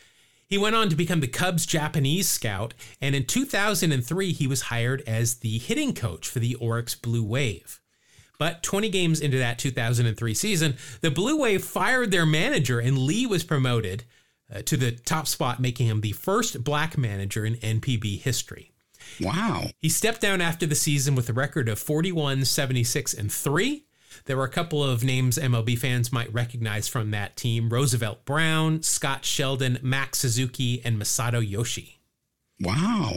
[0.47, 5.01] He went on to become the Cubs' Japanese scout, and in 2003, he was hired
[5.07, 7.79] as the hitting coach for the Orix Blue Wave.
[8.37, 13.25] But 20 games into that 2003 season, the Blue Wave fired their manager, and Lee
[13.25, 14.03] was promoted
[14.53, 18.71] uh, to the top spot, making him the first black manager in NPB history.
[19.21, 19.67] Wow.
[19.79, 23.86] He stepped down after the season with a record of 41, 76, and 3.
[24.25, 28.81] There were a couple of names MLB fans might recognize from that team Roosevelt Brown,
[28.81, 31.95] Scott Sheldon, Mac Suzuki, and Masato Yoshii.
[32.60, 33.13] Wow.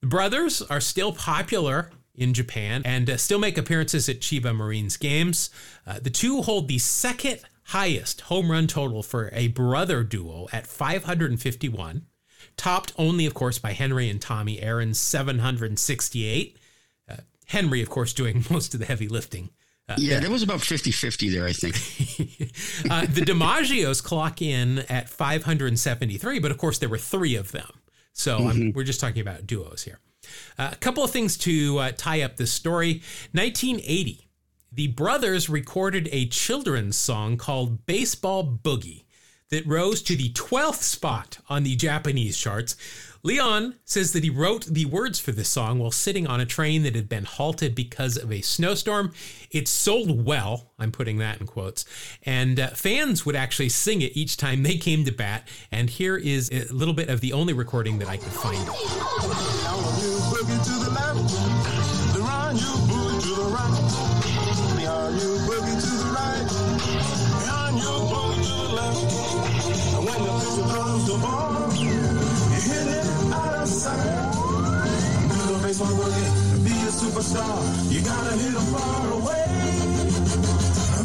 [0.00, 4.96] The brothers are still popular in Japan and uh, still make appearances at Chiba Marines
[4.96, 5.50] games.
[5.86, 10.66] Uh, the two hold the second highest home run total for a brother duo at
[10.66, 12.06] 551,
[12.56, 16.58] topped only, of course, by Henry and Tommy Aaron's 768.
[17.08, 19.50] Uh, Henry, of course, doing most of the heavy lifting.
[19.88, 21.74] Uh, Yeah, that was about 50 50 there, I think.
[22.90, 27.70] uh, the DiMaggios clock in at 573, but of course there were three of them.
[28.12, 29.98] So I'm, we're just talking about duos here.
[30.58, 33.02] Uh, a couple of things to uh, tie up this story.
[33.32, 34.23] 1980,
[34.74, 39.04] the brothers recorded a children's song called Baseball Boogie
[39.50, 42.76] that rose to the 12th spot on the Japanese charts.
[43.22, 46.82] Leon says that he wrote the words for this song while sitting on a train
[46.82, 49.12] that had been halted because of a snowstorm.
[49.50, 51.84] It sold well, I'm putting that in quotes,
[52.24, 55.48] and uh, fans would actually sing it each time they came to bat.
[55.70, 58.68] And here is a little bit of the only recording that I could find.
[65.14, 66.58] Now you boogie to the left, the
[67.46, 67.86] run you boogie to the right.
[67.86, 69.94] Now you boogie to the right, and you boogie to the left.
[69.94, 71.94] And when the pitcher throws the ball, you
[72.66, 74.34] hit it out of sight.
[75.30, 76.30] Do the baseball boogie,
[76.64, 77.54] be a superstar.
[77.92, 79.46] You gotta hit 'em far away.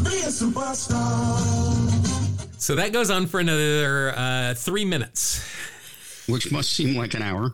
[0.03, 1.37] Be a superstar.
[2.57, 5.43] So that goes on for another uh, three minutes.
[6.27, 7.53] Which must seem like an hour.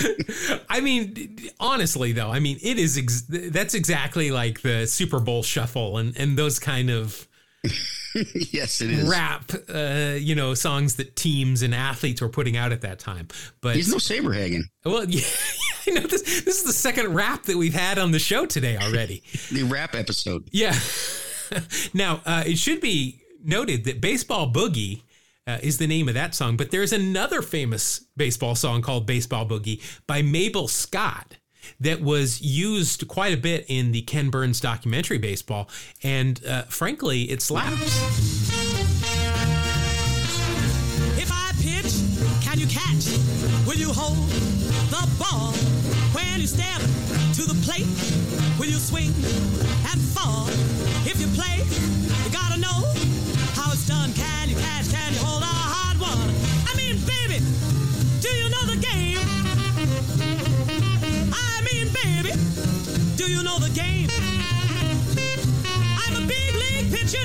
[0.68, 5.42] I mean, honestly, though, I mean, it is ex- that's exactly like the Super Bowl
[5.42, 7.26] shuffle and, and those kind of
[8.50, 9.08] yes, it is.
[9.08, 13.28] rap, uh, you know, songs that teams and athletes were putting out at that time.
[13.60, 14.62] But He's no Saberhagen.
[14.84, 15.22] well, yeah,
[15.86, 16.22] I know this.
[16.44, 19.22] This is the second rap that we've had on the show today already.
[19.50, 20.48] The rap episode.
[20.52, 20.76] Yeah.
[21.94, 25.02] now, uh, it should be noted that Baseball Boogie
[25.46, 29.46] uh, is the name of that song, but there's another famous baseball song called Baseball
[29.46, 31.36] Boogie by Mabel Scott
[31.80, 35.68] that was used quite a bit in the Ken Burns documentary Baseball,
[36.02, 37.72] and uh, frankly, it slaps.
[41.18, 43.06] If I pitch, can you catch?
[43.66, 44.16] Will you hold
[44.90, 45.52] the ball?
[46.12, 46.80] When you step
[47.34, 47.86] to the plate,
[48.58, 49.12] will you swing
[49.90, 50.46] and fall?
[51.04, 51.62] If you play,
[52.24, 52.92] you gotta know
[53.54, 54.12] how it's done.
[54.12, 54.41] Catch?
[63.24, 64.08] Do you know the game?
[66.04, 67.22] I'm a big league pitcher.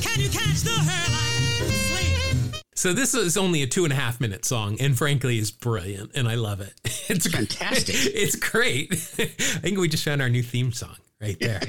[0.00, 2.62] Can you catch the hairline sling?
[2.74, 6.12] So this is only a two and a half minute song, and frankly, is brilliant,
[6.14, 6.72] and I love it.
[7.10, 7.94] It's Fantastic.
[8.14, 8.90] It's great.
[9.18, 9.26] I
[9.60, 11.60] think we just found our new theme song right there.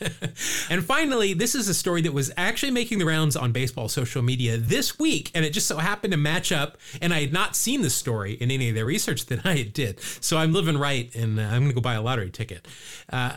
[0.70, 4.22] and finally, this is a story that was actually making the rounds on baseball social
[4.22, 6.78] media this week, and it just so happened to match up.
[7.00, 10.00] And I had not seen this story in any of the research that I did,
[10.00, 12.66] so I'm living right, and uh, I'm going to go buy a lottery ticket.
[13.12, 13.36] Uh,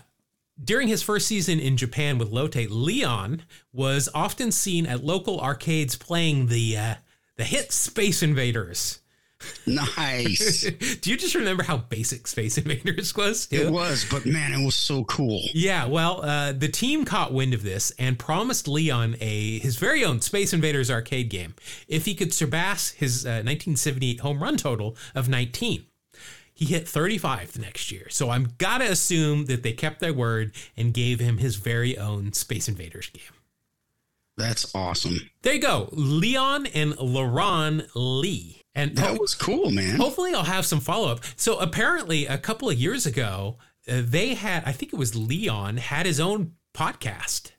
[0.63, 3.43] during his first season in Japan with Lotte, Leon
[3.73, 6.95] was often seen at local arcades playing the uh,
[7.37, 9.00] the hit Space Invaders.
[9.65, 10.63] Nice.
[11.01, 13.47] Do you just remember how basic Space Invaders was?
[13.47, 13.67] too?
[13.67, 15.41] it was, but man, it was so cool.
[15.53, 20.03] Yeah, well, uh, the team caught wind of this and promised Leon a his very
[20.03, 21.55] own Space Invaders arcade game
[21.87, 25.85] if he could surpass his uh, 1978 home run total of 19.
[26.53, 30.53] He hit 35 the next year, so I'm gotta assume that they kept their word
[30.77, 33.23] and gave him his very own Space Invaders game.
[34.37, 35.19] That's awesome.
[35.41, 38.60] There you go, Leon and Leron Lee.
[38.73, 39.97] And That was cool, man.
[39.97, 41.21] Hopefully, I'll have some follow up.
[41.35, 43.57] So, apparently, a couple of years ago,
[43.87, 47.51] uh, they had, I think it was Leon, had his own podcast.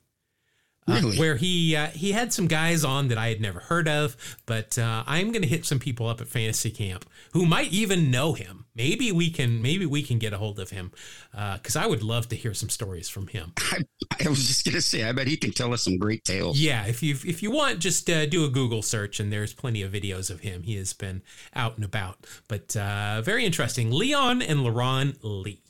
[0.89, 4.17] Uh, where he uh, he had some guys on that I had never heard of,
[4.47, 8.11] but uh, I'm going to hit some people up at Fantasy Camp who might even
[8.11, 8.67] know him.
[8.75, 10.91] Maybe we can maybe we can get a hold of him
[11.31, 13.53] because I would love to hear some stories from him.
[13.59, 13.83] I,
[14.25, 16.59] I was just gonna say, I bet he can tell us some great tales.
[16.59, 19.83] Yeah, if you if you want, just uh, do a Google search, and there's plenty
[19.83, 20.63] of videos of him.
[20.63, 21.23] He has been
[21.55, 23.91] out and about, but uh, very interesting.
[23.93, 25.62] Leon and Leron Lee.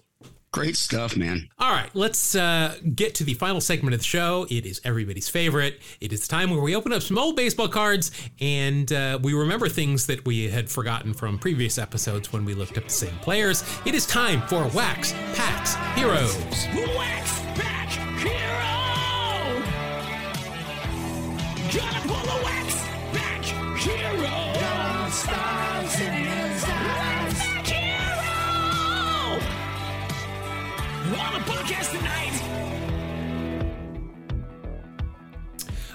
[0.52, 1.48] Great stuff, man.
[1.58, 4.46] All right, let's uh, get to the final segment of the show.
[4.50, 5.80] It is everybody's favorite.
[5.98, 9.32] It is the time where we open up some old baseball cards and uh, we
[9.32, 13.16] remember things that we had forgotten from previous episodes when we looked up the same
[13.20, 13.64] players.
[13.86, 16.36] It is time for Wax Packs Heroes.
[16.96, 17.41] Wax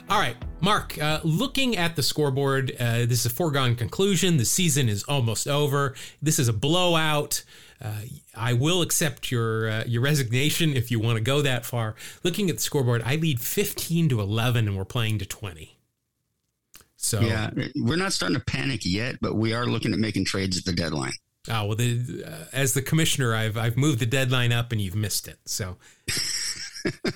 [0.09, 4.37] All right, Mark, uh, looking at the scoreboard, uh, this is a foregone conclusion.
[4.37, 5.95] The season is almost over.
[6.21, 7.43] This is a blowout.
[7.81, 8.01] Uh,
[8.33, 11.95] I will accept your uh, your resignation if you want to go that far.
[12.23, 15.77] Looking at the scoreboard, I lead 15 to 11 and we're playing to 20.
[16.95, 20.57] So, Yeah, we're not starting to panic yet, but we are looking at making trades
[20.57, 21.13] at the deadline.
[21.49, 24.95] oh, well, the, uh, as the commissioner, I've, I've moved the deadline up and you've
[24.95, 25.37] missed it.
[25.45, 25.75] So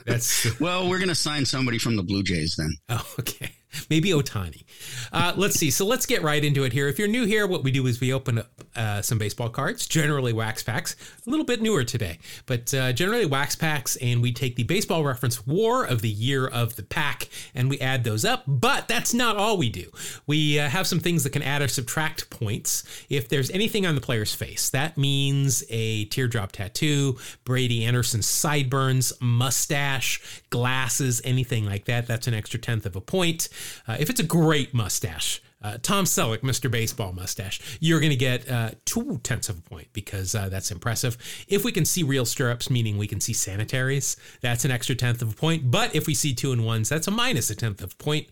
[0.05, 2.71] that's Well, we're going to sign somebody from the Blue Jays then.
[2.89, 3.51] Oh, okay.
[3.89, 4.63] Maybe Ohtani.
[5.11, 5.71] Uh, let's see.
[5.71, 6.87] So let's get right into it here.
[6.87, 9.87] If you're new here, what we do is we open up uh, some baseball cards,
[9.87, 10.95] generally wax packs,
[11.25, 15.03] a little bit newer today, but uh, generally wax packs, and we take the baseball
[15.03, 18.43] reference WAR of the year of the pack and we add those up.
[18.47, 19.91] But that's not all we do.
[20.27, 23.95] We uh, have some things that can add or subtract points if there's anything on
[23.95, 24.69] the player's face.
[24.69, 32.07] That means a teardrop tattoo, Brady Anderson sideburns, mustache, glasses, anything like that.
[32.07, 33.49] That's an extra tenth of a point.
[33.87, 36.71] Uh, if it's a great mustache, uh, Tom Selleck, Mr.
[36.71, 40.71] Baseball mustache, you're going to get uh, two tenths of a point because uh, that's
[40.71, 41.17] impressive.
[41.47, 45.21] If we can see real stirrups, meaning we can see sanitaries, that's an extra tenth
[45.21, 45.69] of a point.
[45.69, 48.27] But if we see two and ones, that's a minus a tenth of a point.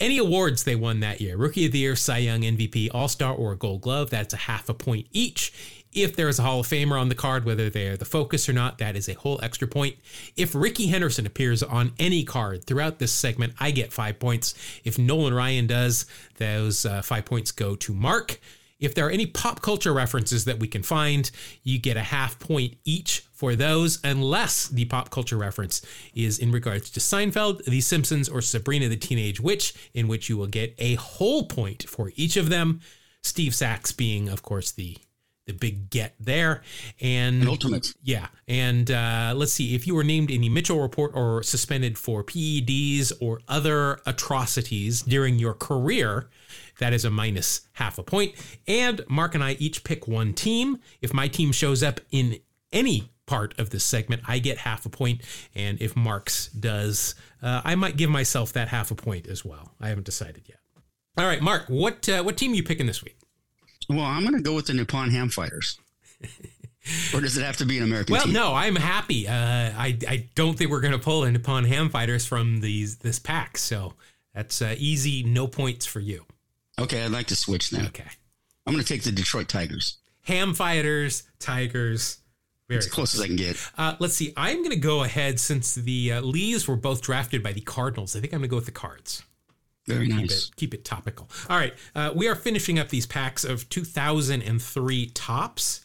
[0.00, 3.34] Any awards they won that year Rookie of the Year, Cy Young, MVP, All Star,
[3.34, 5.52] or Gold Glove, that's a half a point each.
[5.94, 8.54] If there is a Hall of Famer on the card, whether they're the focus or
[8.54, 9.96] not, that is a whole extra point.
[10.36, 14.54] If Rickey Henderson appears on any card throughout this segment, I get five points.
[14.84, 16.06] If Nolan Ryan does,
[16.38, 18.40] those uh, five points go to Mark.
[18.80, 21.30] If there are any pop culture references that we can find,
[21.62, 25.82] you get a half point each for those, unless the pop culture reference
[26.14, 30.36] is in regards to Seinfeld, The Simpsons, or Sabrina the Teenage Witch, in which you
[30.36, 32.80] will get a whole point for each of them.
[33.22, 34.96] Steve Sax being, of course, the
[35.46, 36.62] the big get there.
[37.00, 37.92] And An ultimate.
[38.02, 38.28] yeah.
[38.46, 42.22] And uh, let's see if you were named in the Mitchell report or suspended for
[42.22, 46.28] PEDs or other atrocities during your career,
[46.78, 48.34] that is a minus half a point.
[48.66, 50.78] And Mark and I each pick one team.
[51.00, 52.38] If my team shows up in
[52.72, 55.22] any part of this segment, I get half a point.
[55.54, 59.74] And if Mark's does, uh, I might give myself that half a point as well.
[59.80, 60.58] I haven't decided yet.
[61.18, 63.18] All right, Mark, what uh, what team are you picking this week?
[63.94, 65.78] Well, I'm going to go with the Nippon Ham Fighters.
[67.14, 68.32] or does it have to be an American Well, team?
[68.32, 69.28] no, I'm happy.
[69.28, 72.96] Uh, I I don't think we're going to pull in Nippon Ham Fighters from these
[72.98, 73.94] this pack, so
[74.34, 75.22] that's uh, easy.
[75.22, 76.24] No points for you.
[76.78, 77.86] Okay, I'd like to switch now.
[77.86, 78.04] Okay,
[78.66, 79.98] I'm going to take the Detroit Tigers.
[80.22, 82.18] Ham Fighters, Tigers.
[82.68, 83.56] Very As close as I can get.
[83.76, 84.32] Uh, let's see.
[84.36, 88.14] I'm going to go ahead since the uh, Lees were both drafted by the Cardinals.
[88.16, 89.24] I think I'm going to go with the Cards.
[89.86, 90.48] Very Keep nice.
[90.48, 91.28] it, keep it topical.
[91.50, 91.74] All right.
[91.94, 95.80] Uh, we are finishing up these packs of 2003 Topps.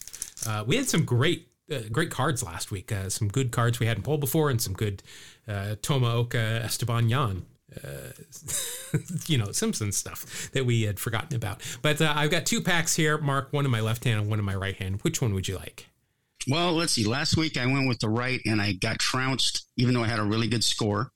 [0.47, 2.91] Uh, we had some great, uh, great cards last week.
[2.91, 5.01] Uh, some good cards we hadn't pulled before, and some good
[5.47, 7.45] uh, Tomo Ohka Esteban Yan.
[7.83, 8.11] Uh,
[9.25, 11.61] you know, Simpsons stuff that we had forgotten about.
[11.81, 13.17] But uh, I've got two packs here.
[13.17, 14.99] Mark, one in my left hand and one in my right hand.
[15.01, 15.87] Which one would you like?
[16.47, 17.03] Well, let's see.
[17.03, 20.19] Last week I went with the right and I got trounced, even though I had
[20.19, 21.11] a really good score.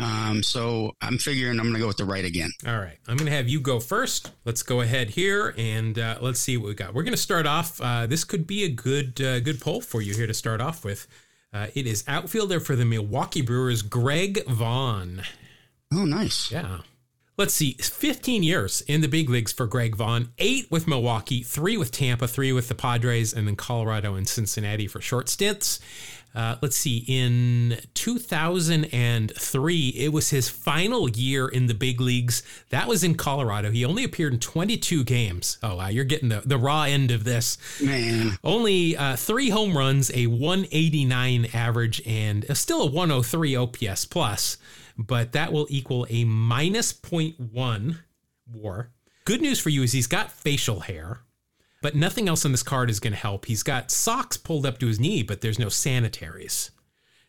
[0.00, 2.50] Um, so I'm figuring I'm going to go with the right again.
[2.66, 2.98] All right.
[3.06, 4.30] I'm going to have you go first.
[4.44, 6.94] Let's go ahead here and uh, let's see what we got.
[6.94, 7.80] We're going to start off.
[7.80, 10.84] Uh, this could be a good uh, good poll for you here to start off
[10.84, 11.06] with.
[11.52, 15.22] Uh, it is outfielder for the Milwaukee Brewers, Greg Vaughn.
[15.92, 16.50] Oh, nice.
[16.50, 16.78] Yeah.
[17.36, 21.78] Let's see, 15 years in the big leagues for Greg Vaughn, eight with Milwaukee, three
[21.78, 25.80] with Tampa, three with the Padres, and then Colorado and Cincinnati for short stints.
[26.34, 32.42] Uh, let's see, in 2003, it was his final year in the big leagues.
[32.70, 33.70] That was in Colorado.
[33.70, 35.58] He only appeared in 22 games.
[35.62, 37.58] Oh, wow, you're getting the, the raw end of this.
[37.82, 44.56] Man, Only uh, three home runs, a 189 average, and still a 103 OPS plus,
[44.96, 47.96] but that will equal a minus 0.1
[48.52, 48.90] WAR.
[49.24, 51.20] Good news for you is he's got facial hair,
[51.82, 53.46] but nothing else on this card is going to help.
[53.46, 56.70] He's got socks pulled up to his knee, but there's no sanitaries.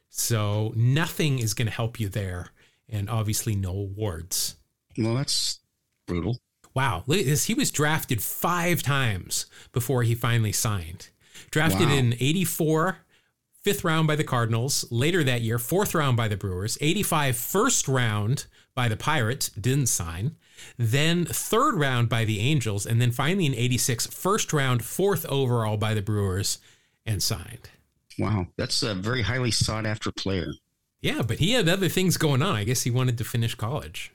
[0.10, 2.48] So nothing is going to help you there,
[2.90, 4.56] and obviously no awards.
[4.98, 5.60] well, that's
[6.08, 6.40] brutal.
[6.74, 7.46] Wow, look at this.
[7.46, 11.10] He was drafted five times before he finally signed.
[11.50, 11.96] Drafted Wow.
[11.96, 12.98] in 84,
[13.62, 14.86] fifth round by the Cardinals.
[14.90, 16.78] Later that year, fourth round by the Brewers.
[16.80, 20.38] 85, first round by the Pirates, didn't sign.
[20.78, 22.86] Then third round by the Angels.
[22.86, 26.60] And then finally in 86, first round, fourth overall by the Brewers,
[27.06, 27.70] and signed.
[28.20, 30.54] Wow, that's a very highly sought after player.
[31.02, 32.56] Yeah, but he had other things going on.
[32.56, 34.12] I guess he wanted to finish college.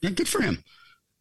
[0.00, 0.62] Yeah, good for him.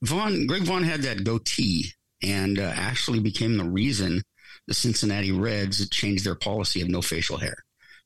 [0.04, 1.88] Vaughn, Greg Vaughn had that goatee
[2.22, 4.22] and uh, actually became the reason
[4.68, 7.56] the Cincinnati Reds changed their policy of no facial hair.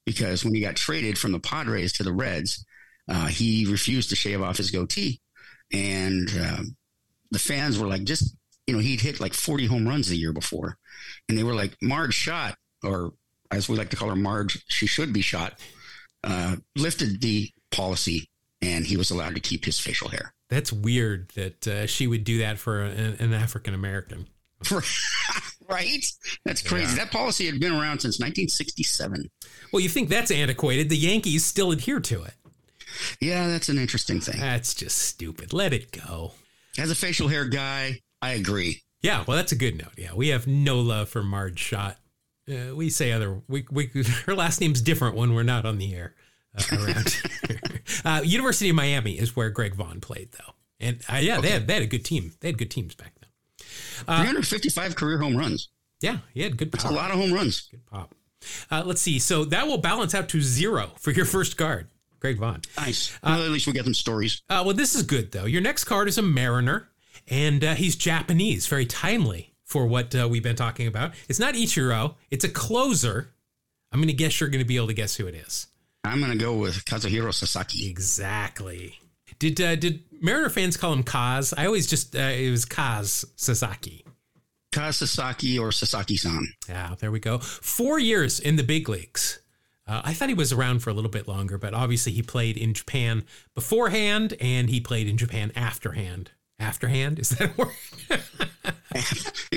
[0.05, 2.65] Because when he got traded from the Padres to the Reds,
[3.07, 5.19] uh, he refused to shave off his goatee.
[5.71, 6.75] And um,
[7.31, 8.35] the fans were like, just,
[8.67, 10.77] you know, he'd hit like 40 home runs the year before.
[11.27, 13.13] And they were like, Marge Schott, or
[13.51, 15.59] as we like to call her, Marge, she should be shot,
[16.23, 18.29] uh, lifted the policy
[18.61, 20.33] and he was allowed to keep his facial hair.
[20.49, 24.27] That's weird that uh, she would do that for an, an African American.
[25.69, 26.05] right?
[26.45, 26.95] That's crazy.
[26.95, 29.29] That policy had been around since 1967.
[29.71, 30.89] Well, you think that's antiquated.
[30.89, 32.33] The Yankees still adhere to it.
[33.19, 34.39] Yeah, that's an interesting thing.
[34.39, 35.53] That's just stupid.
[35.53, 36.33] Let it go.
[36.77, 38.81] As a facial hair guy, I agree.
[39.01, 39.93] Yeah, well, that's a good note.
[39.97, 41.97] Yeah, we have no love for Marge Schott.
[42.49, 43.41] Uh, we say other.
[43.47, 43.89] We, we
[44.25, 46.15] her last name's different when we're not on the air
[46.57, 47.21] uh, around.
[48.05, 51.67] uh, University of Miami is where Greg Vaughn played, though, and uh, yeah, they had
[51.67, 52.33] they had a good team.
[52.39, 53.29] They had good teams back then.
[54.05, 55.69] 355 career home runs.
[56.01, 57.69] Yeah, he had good That's a lot of home runs.
[57.71, 58.13] Good pop.
[58.69, 59.19] Uh, let's see.
[59.19, 61.87] So that will balance out to zero for your first card,
[62.23, 62.61] Greg Vaughn.
[62.77, 63.11] Nice.
[63.21, 64.41] well, at least we get some stories.
[64.49, 65.43] Uh, well, this is good though.
[65.43, 66.87] Your next card is a Mariner,
[67.27, 68.65] and uh, he's Japanese.
[68.65, 71.11] Very timely for what uh, we've been talking about.
[71.27, 72.15] It's not Ichiro.
[72.31, 73.33] It's a closer.
[73.91, 75.67] I'm going to guess you're going to be able to guess who it is.
[76.05, 77.89] I'm going to go with Kazuhiro Sasaki.
[77.89, 78.99] Exactly.
[79.37, 81.53] Did uh, did Mariner fans call him Kaz?
[81.57, 84.05] I always just uh, it was Kaz Sasaki.
[84.71, 86.47] Kaz Sasaki or Sasaki-san.
[86.69, 87.39] Yeah, there we go.
[87.39, 89.39] Four years in the big leagues.
[89.85, 92.57] Uh, I thought he was around for a little bit longer, but obviously he played
[92.57, 96.31] in Japan beforehand and he played in Japan afterhand.
[96.59, 97.19] Afterhand?
[97.19, 97.71] Is that a word?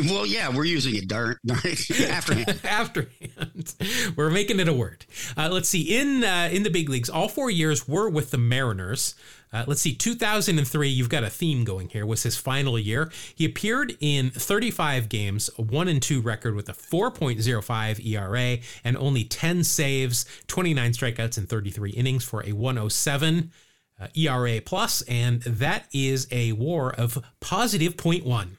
[0.11, 2.61] well, yeah, we're using it darn, darn afterhand.
[2.65, 3.75] afterhand.
[4.17, 5.07] We're making it a word.
[5.37, 5.83] Uh, let's see.
[5.83, 9.15] In uh, in the big leagues, all four years were with the Mariners.
[9.53, 9.95] Uh, let's see.
[9.95, 10.89] 2003.
[10.89, 12.05] You've got a theme going here.
[12.05, 13.11] Was his final year.
[13.35, 18.97] He appeared in 35 games, a one and two record with a 4.05 ERA and
[18.97, 23.53] only 10 saves, 29 strikeouts in 33 innings for a 107
[23.99, 28.59] uh, ERA plus, and that is a WAR of positive 0.1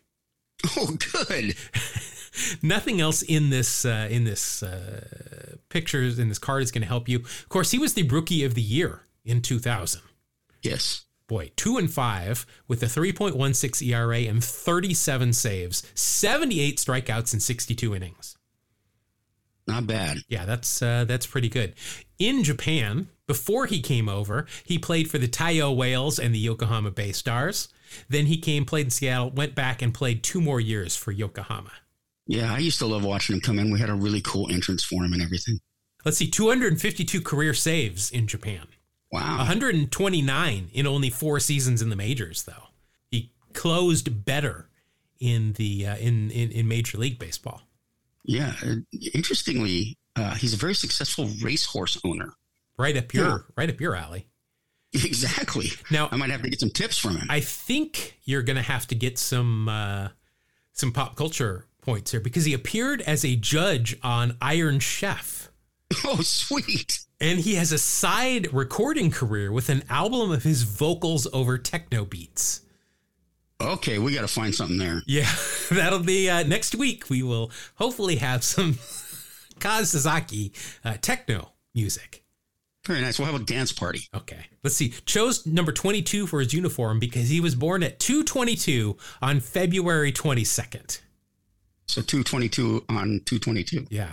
[0.76, 1.56] Oh, good.
[2.62, 5.06] nothing else in this uh, in this uh,
[5.70, 7.18] pictures in this card is going to help you.
[7.20, 10.02] Of course, he was the rookie of the year in 2000.
[10.62, 11.06] Yes.
[11.28, 17.96] Boy, two and five with a 3.16 ERA and 37 saves, 78 strikeouts in 62
[17.96, 18.38] innings.
[19.68, 20.20] Not bad.
[20.30, 21.76] Yeah, that's uh, that's pretty good.
[22.18, 26.92] In Japan, before he came over, he played for the Taiyo Whales and the Yokohama
[26.92, 27.68] Bay Stars.
[28.08, 31.72] Then he came, played in Seattle, went back and played two more years for Yokohama.
[32.26, 33.72] Yeah, I used to love watching him come in.
[33.72, 35.60] We had a really cool entrance for him and everything.
[36.06, 38.68] Let's see, 252 career saves in Japan.
[39.12, 39.38] Wow.
[39.38, 42.70] 129 in only four seasons in the majors, though.
[43.10, 44.70] He closed better
[45.20, 47.62] in the uh, in, in in Major League Baseball.
[48.24, 48.54] Yeah.
[49.14, 52.34] Interestingly, uh, he's a very successful racehorse owner.
[52.78, 53.38] Right up your Yeah.
[53.56, 54.28] right up your alley.
[54.94, 55.70] Exactly.
[55.92, 57.28] Now- I might have to get some tips from him.
[57.30, 60.10] I think you're going to have to get some uh,
[60.74, 65.47] some pop culture points here because he appeared as a judge on Iron Chef.
[66.04, 67.00] Oh, sweet.
[67.20, 72.06] And he has a side recording career with an album of his vocals over techno
[72.06, 72.62] beats.
[73.60, 75.02] Okay, we got to find something there.
[75.08, 75.30] Yeah,
[75.72, 77.10] that'll be uh, next week.
[77.10, 78.74] We will hopefully have some
[79.60, 80.54] Kaz Sasaki
[80.86, 82.24] uh, techno music.
[82.86, 83.20] Very nice.
[83.20, 84.08] We'll have a dance party.
[84.16, 84.90] Okay, let's see.
[85.06, 91.00] Chose number 22 for his uniform because he was born at 222 on February 22nd.
[91.88, 93.88] So 222 on 222.
[93.90, 94.12] Yeah.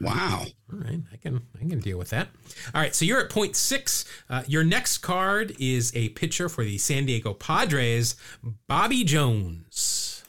[0.00, 0.44] Wow.
[0.72, 2.28] All right, I can I can deal with that.
[2.74, 4.04] All right, so you're at point six.
[4.28, 8.16] Uh, your next card is a pitcher for the San Diego Padres,
[8.66, 10.22] Bobby Jones.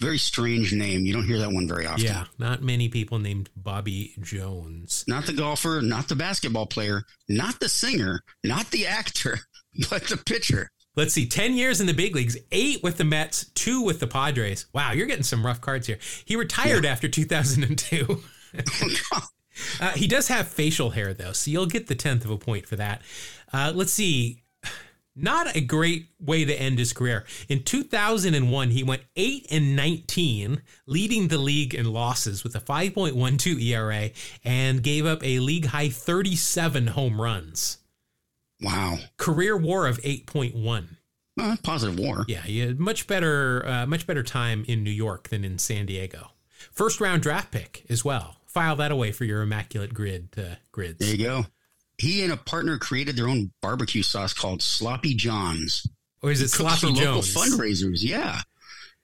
[0.00, 1.06] Very strange name.
[1.06, 2.04] You don't hear that one very often.
[2.04, 5.04] Yeah, not many people named Bobby Jones.
[5.08, 9.38] Not the golfer, not the basketball player, not the singer, not the actor,
[9.90, 10.70] but the pitcher.
[10.96, 14.06] Let's see, 10 years in the big leagues, eight with the Mets, two with the
[14.06, 14.66] Padres.
[14.72, 15.98] Wow, you're getting some rough cards here.
[16.24, 18.22] He retired after 2002.
[19.80, 22.66] Uh, he does have facial hair though, so you'll get the tenth of a point
[22.66, 23.02] for that.
[23.52, 24.42] Uh, let's see.
[25.16, 27.24] Not a great way to end his career.
[27.48, 33.62] In 2001, he went 8 and 19, leading the league in losses with a 5.12
[33.62, 34.10] ERA
[34.42, 37.78] and gave up a league high 37 home runs.
[38.60, 38.98] Wow.
[39.16, 40.96] Career WAR of 8.1.
[41.40, 42.24] Uh, positive WAR.
[42.26, 45.86] Yeah, he had much better, uh, much better time in New York than in San
[45.86, 46.30] Diego.
[46.72, 48.38] First round draft pick as well.
[48.54, 50.98] File that away for your immaculate grid uh, grids.
[51.00, 51.46] There you go.
[51.98, 55.86] He and a partner created their own barbecue sauce called Sloppy John's.
[56.22, 58.40] Or is it Cooks Sloppy for local fundraisers, yeah.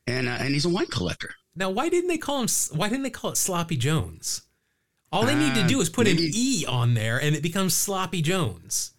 [0.06, 1.34] And uh, and he's a wine collector.
[1.56, 2.48] Now, why didn't they call him?
[2.72, 4.42] Why didn't they call it Sloppy Jones?
[5.12, 7.74] All they need to Uh, do is put an E on there, and it becomes
[7.74, 8.92] Sloppy Jones.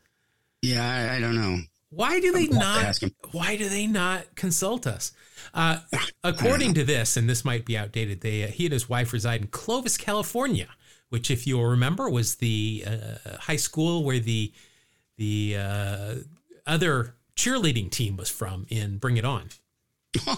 [0.62, 1.60] Yeah, I, I don't know.
[1.92, 3.34] Why do they I'll have to not?
[3.34, 5.12] Why do they not consult us?
[5.54, 5.80] Uh,
[6.24, 9.42] according to this, and this might be outdated, they uh, he and his wife reside
[9.42, 10.70] in Clovis, California,
[11.10, 14.54] which, if you'll remember, was the uh, high school where the
[15.18, 16.16] the uh,
[16.66, 19.50] other cheerleading team was from in Bring It On.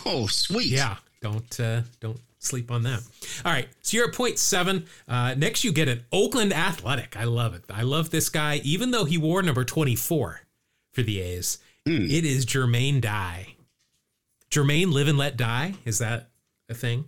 [0.06, 0.68] Oh, sweet.
[0.68, 3.02] Yeah, don't uh, don't sleep on that.
[3.46, 4.88] All right, so you're at point seven.
[5.08, 7.16] Uh, next, you get an Oakland Athletic.
[7.16, 7.64] I love it.
[7.72, 10.42] I love this guy, even though he wore number 24
[10.94, 11.58] for the A's.
[11.86, 13.56] It is Jermaine Dye.
[14.50, 15.74] Jermaine Live and Let Die.
[15.84, 16.30] Is that
[16.70, 17.06] a thing?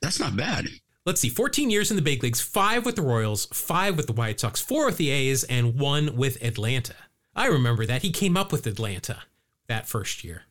[0.00, 0.68] That's not bad.
[1.04, 4.14] Let's see, 14 years in the big leagues, five with the Royals, five with the
[4.14, 6.94] White Sox, four with the A's, and one with Atlanta.
[7.36, 8.00] I remember that.
[8.00, 9.24] He came up with Atlanta
[9.66, 10.44] that first year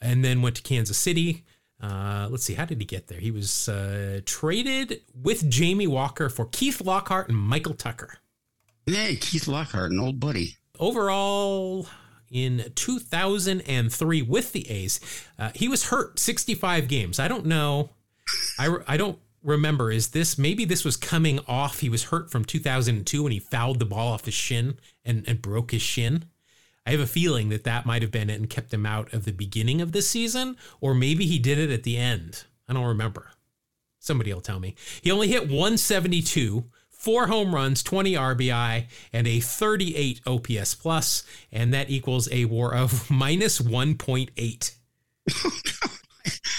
[0.00, 1.44] and then went to Kansas City.
[1.78, 3.20] Uh, let's see, how did he get there?
[3.20, 8.18] He was uh, traded with Jamie Walker for Keith Lockhart and Michael Tucker.
[8.86, 10.56] Hey, Keith Lockhart, an old buddy.
[10.78, 11.86] Overall,
[12.30, 15.00] in 2003 with the A's,
[15.38, 17.18] uh, he was hurt 65 games.
[17.18, 17.90] I don't know.
[18.58, 19.90] I, re- I don't remember.
[19.90, 21.80] Is this maybe this was coming off?
[21.80, 25.40] He was hurt from 2002 when he fouled the ball off his shin and, and
[25.40, 26.24] broke his shin.
[26.84, 29.24] I have a feeling that that might have been it and kept him out of
[29.24, 32.44] the beginning of the season, or maybe he did it at the end.
[32.68, 33.30] I don't remember.
[33.98, 34.76] Somebody will tell me.
[35.02, 36.64] He only hit 172,
[37.06, 42.74] four home runs, 20 RBI, and a 38 OPS plus, and that equals a WAR
[42.74, 44.74] of minus 1.8.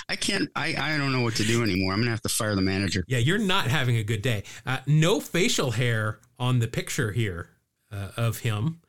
[0.08, 0.50] I can't.
[0.56, 1.92] I, I don't know what to do anymore.
[1.92, 3.04] I'm gonna have to fire the manager.
[3.10, 4.44] Yeah, you're not having a good day.
[4.66, 7.50] Uh, no facial hair on the picture here
[7.92, 8.80] uh, of him.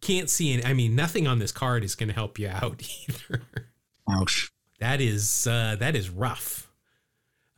[0.00, 0.64] Can't see any.
[0.64, 3.42] I mean, nothing on this card is going to help you out either.
[4.08, 4.52] Ouch.
[4.78, 6.69] That is uh, that is rough.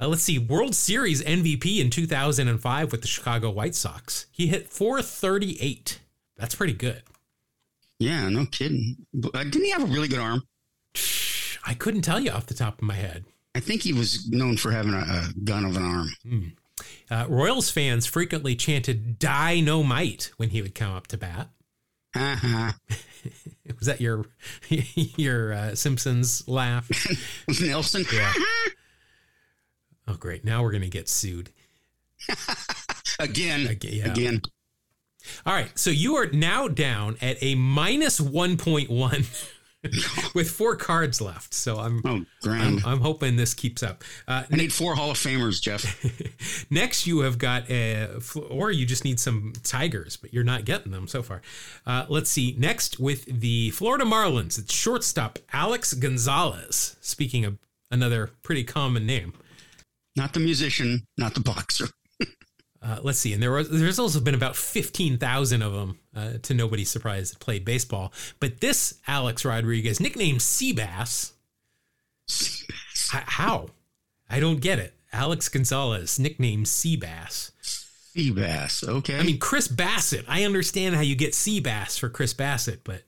[0.02, 4.26] Uh, let's see, World Series MVP in 2005 with the Chicago White Sox.
[4.32, 6.00] He hit 438.
[6.36, 7.02] That's pretty good.
[8.00, 8.96] Yeah, no kidding.
[9.14, 10.42] But, uh, didn't he have a really good arm?
[11.64, 13.26] I couldn't tell you off the top of my head.
[13.54, 16.52] I think he was known for having a, a gun of an arm.
[17.08, 21.50] Uh, Royals fans frequently chanted "Die No Might" when he would come up to bat.
[22.16, 22.74] Ha.
[23.78, 24.26] Was that your
[25.16, 26.90] your uh, Simpsons laugh?
[27.60, 28.04] Nelson.
[28.12, 28.32] Yeah.
[30.08, 30.44] Oh, great!
[30.44, 31.50] Now we're gonna get sued.
[33.18, 33.68] Again.
[33.68, 34.10] Aga- yeah.
[34.10, 34.42] Again.
[35.46, 39.24] All right, so you are now down at a minus one point one
[40.34, 41.54] with four cards left.
[41.54, 42.82] So I'm Oh, I'm, grand.
[42.84, 44.02] I'm hoping this keeps up.
[44.26, 46.04] Uh, I need four Hall of Famers, Jeff.
[46.70, 48.08] Next, you have got a,
[48.50, 51.40] or you just need some Tigers, but you're not getting them so far.
[51.86, 52.56] Uh, let's see.
[52.58, 56.96] Next, with the Florida Marlins, it's shortstop Alex Gonzalez.
[57.00, 57.58] Speaking of
[57.92, 59.34] another pretty common name.
[60.16, 61.88] Not the musician, not the boxer.
[62.84, 63.32] Uh, let's see.
[63.32, 67.30] And there was there's also been about fifteen thousand of them, uh, to nobody's surprise,
[67.30, 68.12] that played baseball.
[68.40, 71.30] But this Alex Rodriguez, nicknamed Seabass,
[73.12, 73.68] how?
[74.28, 74.94] I don't get it.
[75.12, 77.52] Alex Gonzalez, nicknamed Seabass.
[77.60, 78.84] Sea bass.
[78.84, 79.18] Okay.
[79.18, 80.24] I mean, Chris Bassett.
[80.28, 83.02] I understand how you get sea bass for Chris Bassett, but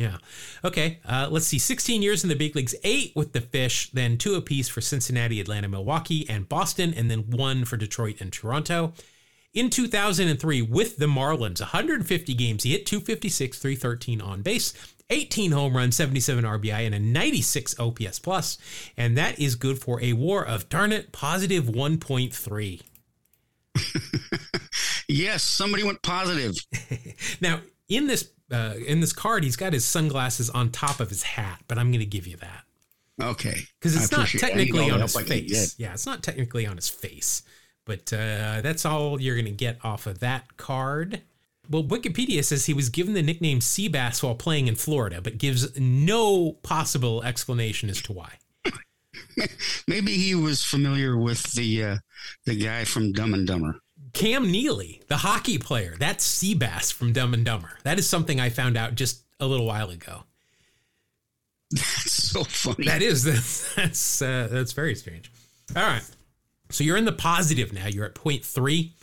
[0.00, 0.16] yeah.
[0.64, 0.98] Okay.
[1.04, 1.58] Uh, let's see.
[1.58, 5.42] 16 years in the big leagues, eight with the Fish, then two apiece for Cincinnati,
[5.42, 8.94] Atlanta, Milwaukee, and Boston, and then one for Detroit and Toronto.
[9.52, 14.72] In 2003, with the Marlins, 150 games, he hit 256, 313 on base,
[15.10, 18.56] 18 home runs, 77 RBI, and a 96 OPS plus,
[18.96, 22.80] and that is good for a WAR of darn it, positive 1.3.
[25.08, 26.54] yes, somebody went positive.
[27.40, 31.22] Now, in this uh, in this card, he's got his sunglasses on top of his
[31.22, 32.64] hat, but I'm going to give you that
[33.22, 33.62] Okay.
[33.78, 35.74] because I it's not technically on his it up like he face.
[35.78, 37.42] Yeah, it's not technically on his face,
[37.84, 41.22] but uh, that's all you're going to get off of that card.
[41.68, 45.78] Well, Wikipedia says he was given the nickname Seabass while playing in Florida, but gives
[45.78, 48.38] no possible explanation as to why.
[49.86, 51.96] Maybe he was familiar with the uh,
[52.44, 53.76] the guy from Dumb and Dumber.
[54.12, 57.78] Cam Neely, the hockey player, that's Seabass from Dumb and Dumber.
[57.84, 60.24] That is something I found out just a little while ago.
[61.70, 62.86] That's so funny.
[62.86, 65.30] That is that's that's uh, that's very strange.
[65.76, 66.02] All right,
[66.70, 67.86] so you're in the positive now.
[67.86, 68.94] You're at point three.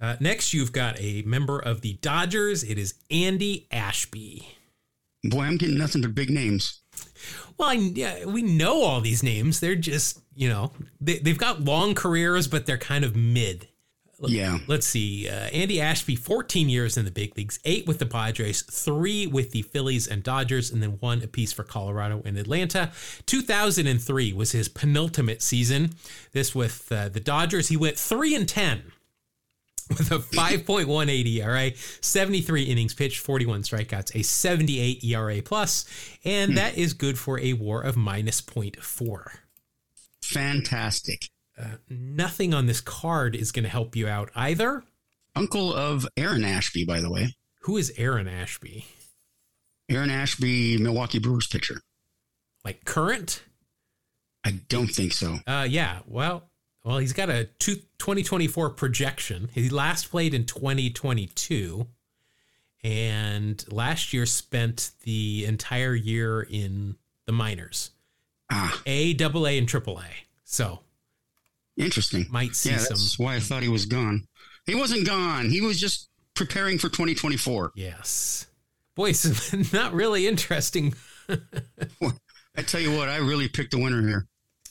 [0.00, 2.64] Uh, next, you've got a member of the Dodgers.
[2.64, 4.48] It is Andy Ashby.
[5.24, 6.80] Boy, I'm getting nothing but big names.
[7.56, 9.60] Well, I, yeah, we know all these names.
[9.60, 13.68] They're just you know they, they've got long careers, but they're kind of mid.
[14.30, 14.58] Yeah.
[14.66, 15.28] Let's see.
[15.28, 19.50] Uh, Andy Ashby, 14 years in the big leagues, eight with the Padres, three with
[19.50, 22.92] the Phillies and Dodgers, and then one apiece for Colorado and Atlanta.
[23.26, 25.90] 2003 was his penultimate season.
[26.32, 28.92] This with uh, the Dodgers, he went three and 10
[29.88, 35.84] with a 5.18 ERA, 73 innings pitched, 41 strikeouts, a 78 ERA plus,
[36.24, 39.38] and that is good for a WAR of minus 0.4
[40.22, 41.28] Fantastic.
[41.88, 44.82] Nothing on this card is going to help you out either.
[45.34, 47.34] Uncle of Aaron Ashby, by the way.
[47.62, 48.86] Who is Aaron Ashby?
[49.88, 51.80] Aaron Ashby, Milwaukee Brewers pitcher.
[52.64, 53.42] Like current?
[54.44, 55.38] I don't think so.
[55.46, 56.00] Uh, yeah.
[56.06, 56.50] Well,
[56.84, 59.48] well, he's got a two, 2024 projection.
[59.52, 61.86] He last played in 2022,
[62.82, 66.96] and last year spent the entire year in
[67.26, 67.90] the minors,
[68.50, 70.06] Ah, A, double A, and triple A.
[70.44, 70.80] So
[71.76, 72.26] interesting.
[72.30, 72.96] might see yeah, some.
[72.96, 74.26] that's why I thought he was gone.
[74.66, 75.50] He wasn't gone.
[75.50, 77.72] He was just preparing for 2024.
[77.74, 78.46] Yes.
[78.94, 80.94] Boy, some not really interesting
[82.56, 84.26] I tell you what, I really picked a winner here.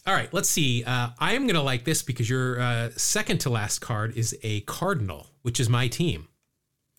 [0.06, 0.84] All right, let's see.
[0.84, 4.36] Uh, I am going to like this because your uh, second to last card is
[4.42, 6.28] a Cardinal, which is my team.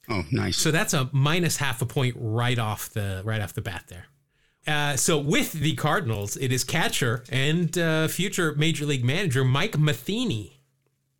[0.08, 0.56] Oh, nice.
[0.56, 4.06] So that's a minus half a point right off the right off the bat there.
[4.66, 9.76] Uh, so with the Cardinals, it is catcher and uh, future major league manager Mike
[9.78, 10.60] Matheny.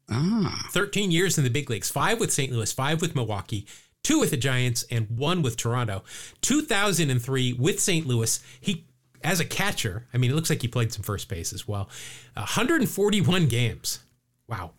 [0.09, 2.53] ah, 13 years in the big leagues, five with St.
[2.53, 3.67] Louis, five with Milwaukee,
[4.05, 6.05] two with the Giants, and one with Toronto.
[6.43, 8.07] 2003 with St.
[8.07, 8.87] Louis, he
[9.25, 10.07] as a catcher.
[10.13, 11.89] I mean, it looks like he played some first base as well.
[12.35, 14.01] 141 games.
[14.49, 14.73] Wow.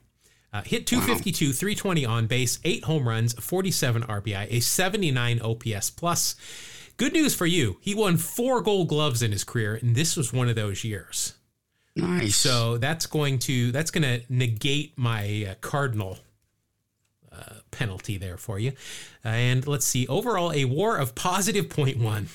[0.53, 6.35] Uh, hit 252, 320 on base, eight home runs, 47 RBI, a 79 OPS plus.
[7.03, 7.75] Good news for you.
[7.81, 11.33] He won four gold gloves in his career, and this was one of those years.
[11.97, 12.37] nice.
[12.37, 16.19] So that's going to that's going to negate my uh, cardinal
[17.29, 18.71] uh, penalty there for you.
[19.21, 22.27] and let's see, overall a WAR of positive 0.1,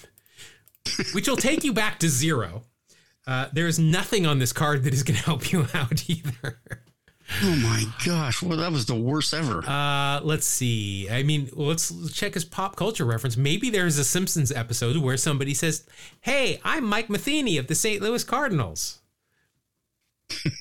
[1.14, 2.64] which will take you back to zero.
[3.26, 6.60] Uh, there's nothing on this card that is going to help you out either.
[7.42, 9.64] Oh my gosh, well, that was the worst ever.
[9.66, 11.08] Uh, let's see.
[11.10, 13.36] I mean, let's check his pop culture reference.
[13.36, 15.84] Maybe there's a Simpsons episode where somebody says,
[16.20, 18.02] "Hey, I'm Mike Matheny of the St.
[18.02, 19.00] Louis Cardinals."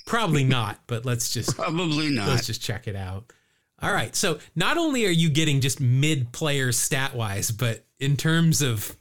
[0.05, 2.27] Probably not, but let's just Probably not.
[2.27, 3.31] Let's just check it out.
[3.81, 4.15] All right.
[4.15, 8.95] So not only are you getting just mid players stat wise, but in terms of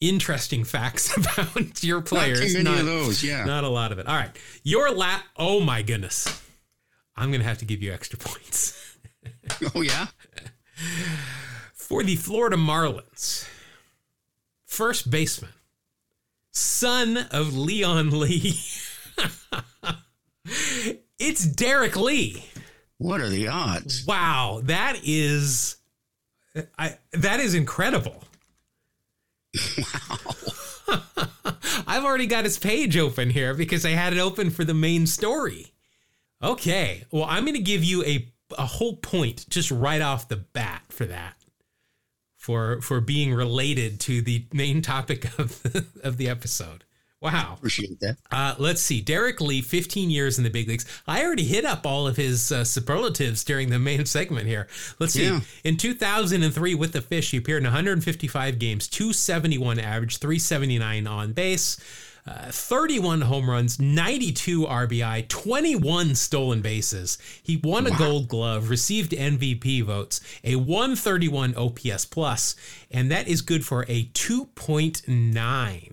[0.00, 3.22] interesting facts about your Not players, too many not, of those.
[3.22, 3.44] Yeah.
[3.44, 4.06] not a lot of it.
[4.06, 4.30] All right.
[4.62, 5.22] Your lap.
[5.36, 6.40] Oh my goodness.
[7.16, 8.96] I'm going to have to give you extra points.
[9.74, 10.06] Oh yeah.
[11.72, 13.48] For the Florida Marlins,
[14.66, 15.52] first baseman,
[16.50, 18.58] son of Leon Lee.
[21.18, 22.44] it's Derrek Lee.
[22.98, 24.04] What are the odds?
[24.06, 25.76] Wow, that is
[26.78, 28.24] I that is incredible.
[29.78, 30.34] Wow.
[31.86, 35.06] I've already got his page open here because I had it open for the main
[35.06, 35.73] story.
[36.44, 37.04] Okay.
[37.10, 40.82] Well, I'm going to give you a a whole point just right off the bat
[40.88, 41.34] for that.
[42.36, 46.84] For for being related to the main topic of the, of the episode.
[47.24, 47.54] Wow.
[47.56, 48.18] Appreciate that.
[48.30, 49.00] Uh, let's see.
[49.00, 50.84] Derrek Lee, 15 years in the big leagues.
[51.06, 54.68] I already hit up all of his uh, superlatives during the main segment here.
[54.98, 55.24] Let's see.
[55.24, 55.40] Yeah.
[55.64, 61.78] In 2003 with the Fish, he appeared in 155 games, 271 average, 379 on base.
[62.26, 67.18] Uh, 31 home runs, 92 RBI, 21 stolen bases.
[67.42, 72.56] He won a gold glove, received MVP votes, a 131 OPS plus,
[72.90, 75.92] and that is good for a 2.9.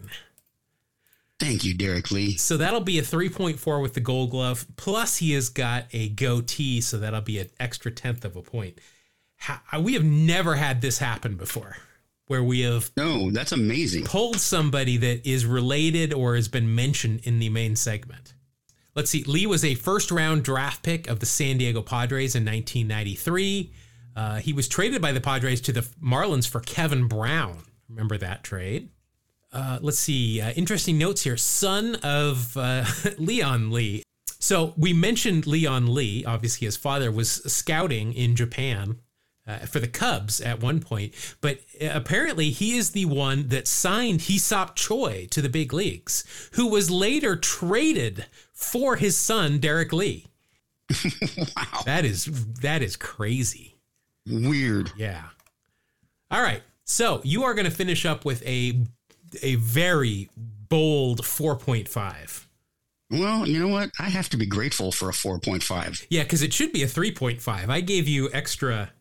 [1.38, 2.38] Thank you, Derrek Lee.
[2.38, 4.68] So that'll be a 3.4 with the gold glove.
[4.78, 8.78] Plus, he has got a goatee, so that'll be an extra tenth of a point.
[9.78, 11.78] We have never had this happen before,
[12.32, 14.06] where we have No, that's amazing.
[14.06, 18.34] pulled somebody that is related or has been mentioned in the main segment.
[18.96, 19.24] Let's see.
[19.24, 23.72] Lee was a first round draft pick of the San Diego Padres in 1993.
[24.16, 27.60] Uh, he was traded by the Padres to the Marlins for Kevin Brown.
[27.90, 28.90] Remember that trade?
[29.54, 30.42] Uh, let's see.
[30.42, 31.38] Uh, interesting notes here.
[31.38, 32.86] Son of uh,
[33.18, 34.04] Leon Lee.
[34.40, 36.26] So we mentioned Leon Lee.
[36.26, 39.00] Obviously, his father was scouting in Japan
[39.48, 43.68] uh, for the Cubs at one point, but uh, apparently he is the one that
[43.68, 46.24] signed Hee-seop Choi to the big leagues,
[46.54, 50.28] who was later traded for his son Derrek Lee.
[51.56, 51.82] wow.
[51.86, 52.26] That is
[52.62, 53.78] that is crazy.
[54.28, 54.92] Weird.
[54.98, 55.24] Yeah.
[56.30, 56.62] All right.
[56.86, 58.84] So you are going to finish up with a
[59.42, 62.46] a very bold 4.5.
[63.10, 63.92] Well, you know what?
[64.00, 66.06] I have to be grateful for a 4.5.
[66.10, 67.70] Yeah, because it should be a 3.5.
[67.70, 68.92] I gave you extra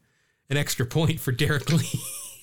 [0.50, 1.88] an extra point for Derrek Lee.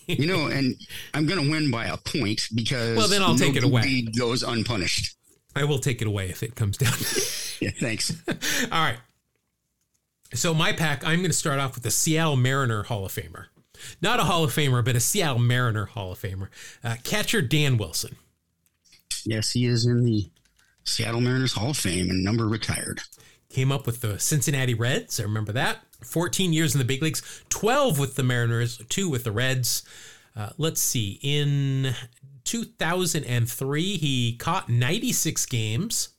[0.07, 0.75] You know, and
[1.13, 4.03] I'm going to win by a point because Well, then I'll no take it away.
[4.03, 5.15] goes unpunished.
[5.55, 6.93] I will take it away if it comes down.
[7.59, 8.13] Yeah, thanks.
[8.71, 8.99] All right.
[10.33, 13.45] So my pack, I'm going to start off with the Seattle Mariner Hall of Famer.
[13.99, 16.49] Not a Hall of Famer, but a Seattle Mariner Hall of Famer.
[16.83, 18.15] Uh, catcher Dan Wilson.
[19.25, 20.29] yes, he is in the
[20.83, 23.01] Seattle Mariners Hall of Fame and number retired.
[23.49, 25.19] Came up with the Cincinnati Reds.
[25.19, 25.79] I remember that.
[26.03, 29.83] 14 years in the big leagues, 12 with the Mariners, two with the Reds.
[30.35, 31.19] Uh, let's see.
[31.23, 31.95] In
[32.43, 36.09] 2003, he caught 96 games,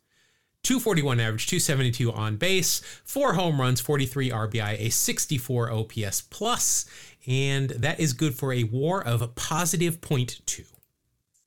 [0.65, 6.87] 241 average, 272 on base, four home runs, 43 RBI, a 64 OPS plus,
[7.27, 10.65] and that is good for a WAR of positive 0.2.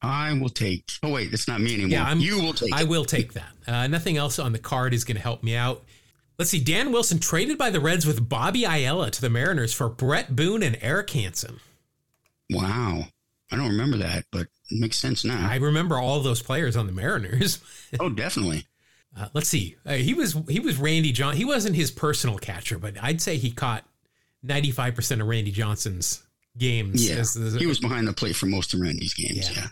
[0.02, 0.84] I will take.
[1.04, 1.92] Oh wait, it's not me anymore.
[1.92, 2.74] Yeah, I'm, you will take.
[2.74, 3.52] I will take that.
[3.68, 5.84] Uh, nothing else on the card is going to help me out.
[6.40, 6.60] Let's see.
[6.60, 10.64] Dan Wilson traded by the Reds with Bobby Ayala to the Mariners for Bret Boone
[10.64, 11.60] and Erik Hanson.
[12.50, 13.06] Wow,
[13.52, 15.48] I don't remember that, but it makes sense now.
[15.50, 17.60] I remember all those players on the Mariners.
[18.00, 18.66] oh, definitely.
[19.18, 19.76] Uh, let's see.
[19.86, 21.36] Uh, he was he was Randy John.
[21.36, 23.86] He wasn't his personal catcher, but I'd say he caught
[24.42, 26.24] ninety five percent of Randy Johnson's
[26.58, 27.08] games.
[27.08, 29.50] Yeah, as the- he was behind the plate for most of Randy's games.
[29.52, 29.62] Yeah.
[29.64, 29.68] Yeah.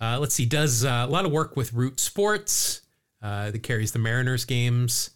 [0.00, 2.82] Uh, let's see, does uh, a lot of work with Root Sports
[3.22, 5.10] uh, that carries the Mariners games.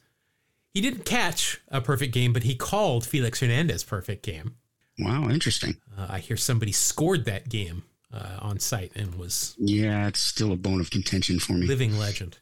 [0.73, 4.57] He didn't catch a perfect game, but he called Felix Hernandez perfect game.
[4.99, 5.77] Wow, interesting.
[5.97, 10.53] Uh, I hear somebody scored that game uh, on site and was Yeah, it's still
[10.53, 11.67] a bone of contention for me.
[11.67, 12.39] living legend.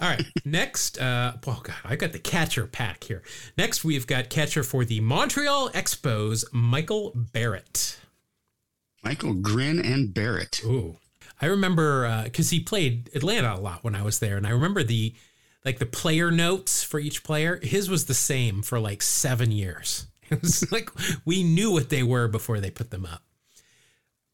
[0.00, 3.22] All right, next, uh, oh god, I got the catcher pack here.
[3.56, 7.98] Next, we've got catcher for the Montreal Expos, Michael Barrett.
[9.02, 10.60] Michael Grin and Barrett.
[10.64, 10.98] Ooh.
[11.40, 14.82] I remember because he played Atlanta a lot when I was there, and I remember
[14.82, 15.14] the
[15.64, 17.60] like the player notes for each player.
[17.62, 20.06] His was the same for like seven years.
[20.30, 20.90] It was like
[21.24, 23.22] we knew what they were before they put them up.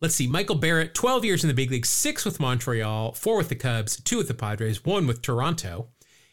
[0.00, 3.48] Let's see, Michael Barrett, 12 years in the big league, six with Montreal, four with
[3.48, 5.90] the Cubs, two with the Padres, one with Toronto.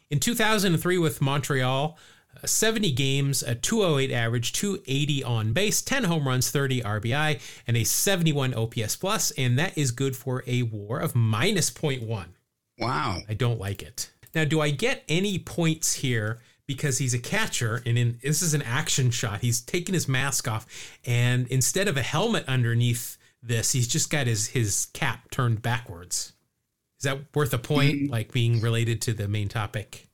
[0.10, 6.28] In 2003 with Montreal, uh, 70 games, a 208 average, 280 on base, 10 home
[6.28, 11.00] runs, 30 RBI, and a 71 OPS plus, and that is good for a WAR
[11.00, 12.26] of minus 0.1.
[12.80, 13.20] Wow.
[13.30, 14.12] I don't like it.
[14.34, 18.54] Now, do I get any points here because he's a catcher and in this is
[18.54, 19.42] an action shot?
[19.42, 20.66] He's taken his mask off,
[21.06, 26.34] and instead of a helmet underneath this, he's just got his his cap turned backwards.
[27.00, 28.04] Is that worth a point?
[28.04, 28.10] Mm.
[28.10, 30.08] Like being related to the main topic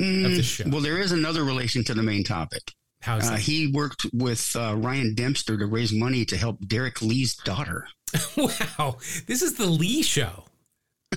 [0.00, 0.64] of the show?
[0.68, 2.74] Well, there is another relation to the main topic.
[3.00, 7.36] How's Uh, he worked with uh, Ryan Dempster to raise money to help Derrek Lee's
[7.36, 7.86] daughter.
[8.36, 8.96] wow,
[9.26, 10.44] this is the Lee show.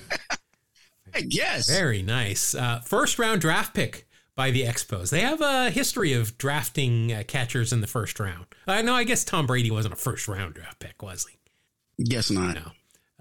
[1.14, 1.70] I guess.
[1.70, 2.56] Very nice.
[2.56, 5.10] Uh, first round draft pick by the Expos.
[5.10, 8.46] They have a history of drafting uh, catchers in the first round.
[8.68, 8.94] I know.
[8.96, 12.04] I guess Tom Brady wasn't a first round draft pick, was he?
[12.04, 12.56] Guess not.
[12.56, 12.72] No.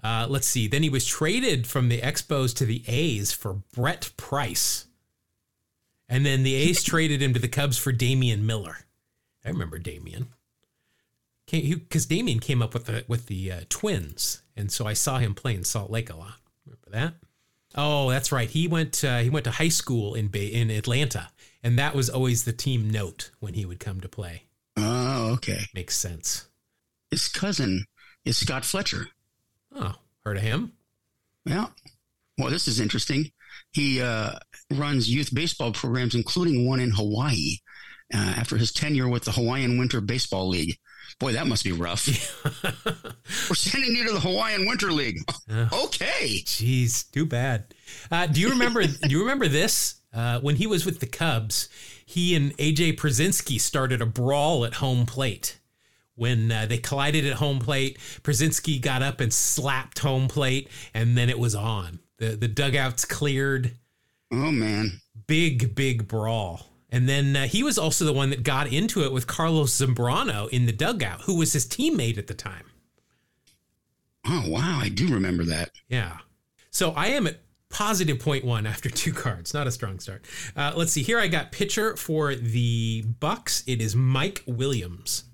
[0.03, 0.67] Uh, let's see.
[0.67, 4.87] Then he was traded from the Expos to the A's for Brett Price.
[6.11, 8.79] And then the A's traded him to the Cubs for Damian Miller.
[9.45, 10.27] I remember Damian.
[11.49, 15.33] Because Damian came up with the with the uh, Twins, and so I saw him
[15.33, 16.35] play in Salt Lake a lot.
[16.65, 17.13] Remember that?
[17.75, 18.49] Oh, that's right.
[18.49, 21.29] He went uh, he went to high school in Bay, in Atlanta,
[21.63, 24.43] and that was always the team note when he would come to play.
[24.75, 25.61] Oh, okay.
[25.73, 26.47] Makes sense.
[27.09, 27.85] His cousin
[28.25, 29.07] is Scott Fletcher.
[29.73, 29.95] Oh,
[30.25, 30.73] heard of him?
[31.45, 31.67] Yeah.
[32.37, 33.31] Well, this is interesting.
[33.71, 34.33] He uh,
[34.71, 37.57] runs youth baseball programs, including one in Hawaii,
[38.13, 40.77] uh, after his tenure with the Hawaiian Winter Baseball League.
[41.19, 42.07] Boy, that must be rough.
[42.63, 45.19] We're sending you to the Hawaiian Winter League.
[45.51, 46.41] okay.
[46.43, 47.73] Jeez, too bad.
[48.09, 48.85] Uh, do you remember?
[48.87, 49.95] do you remember this?
[50.13, 51.69] Uh, when he was with the Cubs,
[52.05, 55.57] he and AJ Pierzynski started a brawl at home plate.
[56.15, 61.17] When uh, they collided at home plate, Pierzynski got up and slapped home plate, and
[61.17, 61.99] then it was on.
[62.21, 63.75] The The dugouts cleared.
[64.31, 65.01] Oh, man.
[65.27, 66.67] Big, big brawl.
[66.89, 70.49] And then uh, he was also the one that got into it with Carlos Zambrano
[70.49, 72.65] in the dugout, who was his teammate at the time.
[74.25, 74.79] Oh, wow.
[74.79, 75.71] I do remember that.
[75.87, 76.17] Yeah.
[76.69, 79.53] So I am at positive point one after two cards.
[79.53, 80.25] Not a strong start.
[80.55, 81.03] Uh, let's see.
[81.03, 83.63] Here I got pitcher for the Bucks.
[83.67, 85.25] It is Mike Williams.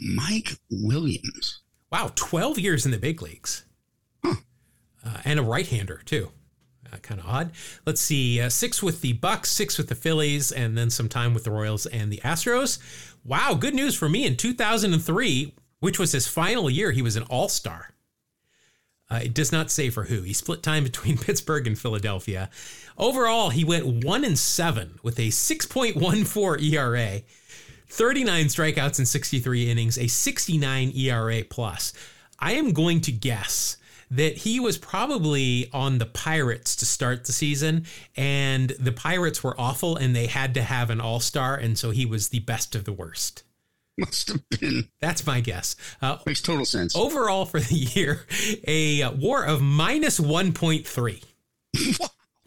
[0.00, 1.62] Mike Williams.
[1.90, 3.64] Wow, 12 years in the big leagues.
[5.04, 6.30] Uh, and a right-hander too.
[6.92, 7.52] Uh, kind of odd.
[7.86, 8.40] Let's see.
[8.40, 11.50] Uh, six with the Bucks, six with the Phillies, and then some time with the
[11.50, 12.78] Royals and the Astros.
[13.24, 14.24] Wow, good news for me.
[14.26, 17.94] In 2003, which was his final year, he was an All-Star.
[19.10, 20.22] Uh, it does not say for who.
[20.22, 22.50] He split time between Pittsburgh and Philadelphia.
[22.96, 27.22] Overall, he went one and seven with a 6.14 ERA,
[27.88, 31.92] 39 strikeouts in 63 innings, a 69 ERA plus.
[32.38, 33.76] I am going to guess
[34.10, 37.84] that he was probably on the Pirates to start the season,
[38.16, 41.90] and the Pirates were awful, and they had to have an All Star, and so
[41.90, 43.42] he was the best of the worst.
[43.98, 44.88] Must have been.
[45.00, 45.74] That's my guess.
[46.00, 46.94] Uh, Makes total sense.
[46.94, 48.26] overall for the year,
[48.66, 51.22] a WAR of minus 1.3.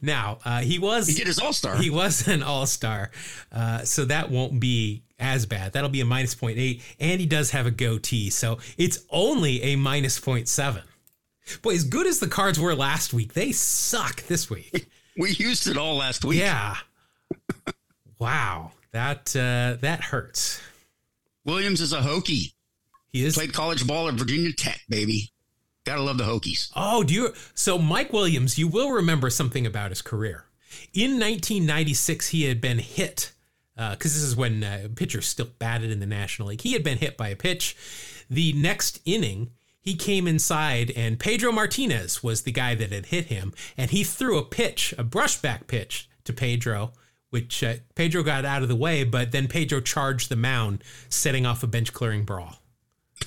[0.03, 1.76] Now uh, he was He did his All Star.
[1.78, 3.12] he was an all star,
[3.51, 5.74] uh, so that won't be as bad.
[5.74, 9.76] That'll be a minus 0.8, and he does have a goatee, so it's only a
[9.76, 10.82] minus 0.7.
[11.62, 14.88] Boy, as good as the cards were last week, they suck this week.
[15.18, 16.39] We used it all last week.
[16.39, 16.78] yeah.
[18.18, 20.62] wow, that uh, that hurts.
[21.44, 22.54] Williams is a Hokie.
[23.12, 23.36] He is.
[23.36, 25.32] Played college ball at Virginia Tech, baby.
[25.86, 26.72] Gotta love the Hokies.
[26.78, 27.34] Oh, do you?
[27.54, 30.46] So Mike Williams, you will remember something about his career.
[30.94, 33.34] In 1996, he had been hit
[33.76, 36.62] because this is when uh, pitchers still batted in the National League.
[36.62, 37.76] He had been hit by a pitch.
[38.30, 43.25] The next inning, he came inside, and Pedro Martinez was the guy that had hit
[43.25, 46.93] him, and he threw a pitch, a brushback pitch to Pedro.
[47.32, 51.45] Which uh, Pedro got out of the way, but then Pedro charged the mound, setting
[51.45, 52.57] off a bench clearing brawl.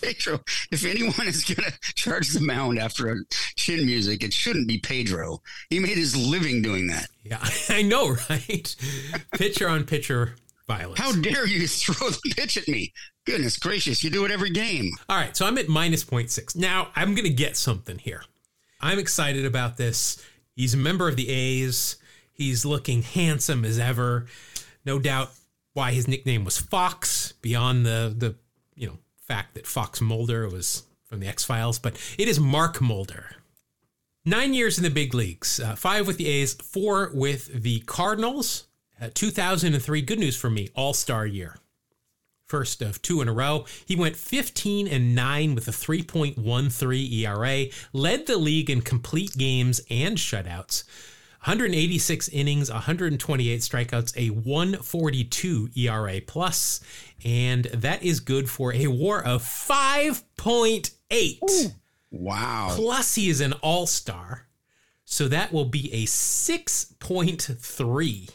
[0.00, 0.40] Pedro,
[0.70, 3.16] if anyone is going to charge the mound after a
[3.56, 5.40] chin music, it shouldn't be Pedro.
[5.70, 7.08] He made his living doing that.
[7.22, 7.38] Yeah,
[7.70, 8.76] I know, right?
[9.32, 10.34] pitcher on pitcher
[10.66, 10.98] violence.
[10.98, 12.92] How dare you throw the pitch at me?
[13.26, 14.90] Goodness gracious, you do it every game.
[15.08, 16.56] All right, so I'm at minus 0.6.
[16.56, 18.22] Now, I'm going to get something here.
[18.80, 20.22] I'm excited about this.
[20.54, 21.96] He's a member of the A's.
[22.32, 24.26] He's looking handsome as ever.
[24.84, 25.30] No doubt
[25.72, 28.34] why his nickname was Fox, beyond the, the
[28.74, 32.80] you know, fact that Fox Mulder was from the X Files, but it is Mark
[32.80, 33.36] Mulder.
[34.24, 38.66] Nine years in the big leagues, uh, five with the A's, four with the Cardinals.
[39.04, 41.58] Uh, 2003, good news for me, All Star year.
[42.46, 43.66] First of two in a row.
[43.84, 49.82] He went 15 and 9 with a 3.13 ERA, led the league in complete games
[49.90, 50.84] and shutouts.
[51.40, 56.80] 186 innings, 128 strikeouts, a 142 ERA plus,
[57.22, 61.74] and that is good for a WAR of 5.8.
[62.10, 62.72] Wow.
[62.74, 64.46] Plus, he is an All Star,
[65.04, 68.30] so that will be a 6.3.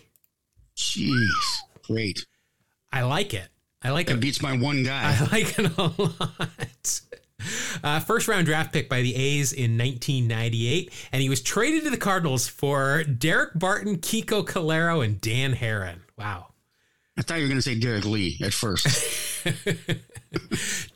[0.79, 1.27] Jeez.
[1.83, 2.25] Great.
[2.91, 3.47] I like it.
[3.81, 4.19] I like it.
[4.19, 5.15] Beats my one guy.
[5.19, 7.01] I like it a lot.
[7.83, 11.89] Uh, first round draft pick by the A's in 1998, and he was traded to
[11.89, 15.99] the Cardinals for Daric Barton, Kiko Calero, and Dan Haren.
[16.17, 16.47] Wow.
[17.17, 18.85] I thought you were going to say Derrek Lee at first.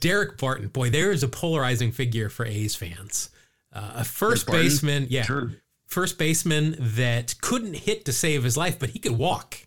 [0.01, 3.29] Daric Barton, boy, there is a polarizing figure for A's fans.
[3.71, 5.51] Uh, a first baseman, yeah, Sure.
[5.87, 9.59] first baseman that couldn't hit to save his life, but he could walk.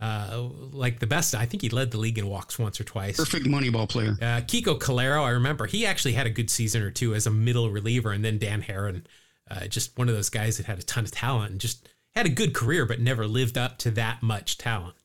[0.00, 3.16] Uh, like the best, I think he led the league in walks once or twice.
[3.18, 4.16] Perfect Moneyball player.
[4.20, 7.30] Uh, Kiko Calero, I remember he actually had a good season or two as a
[7.30, 9.04] middle reliever, and then Dan Haren,
[9.50, 12.24] uh, just one of those guys that had a ton of talent and just had
[12.24, 14.96] a good career, but never lived up to that much talent.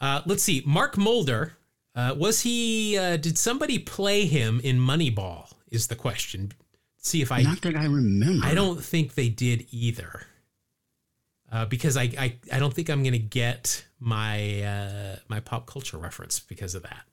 [0.00, 1.56] Uh, let's see, Mark Mulder,
[1.94, 2.98] uh, was he?
[2.98, 5.52] Uh, did somebody play him in Moneyball?
[5.70, 6.52] Is the question.
[6.96, 8.44] See if I Not that I remember.
[8.44, 10.26] I don't think they did either.
[11.50, 15.96] Uh, because I, I I don't think I'm gonna get my uh, my pop culture
[15.96, 17.04] reference because of that.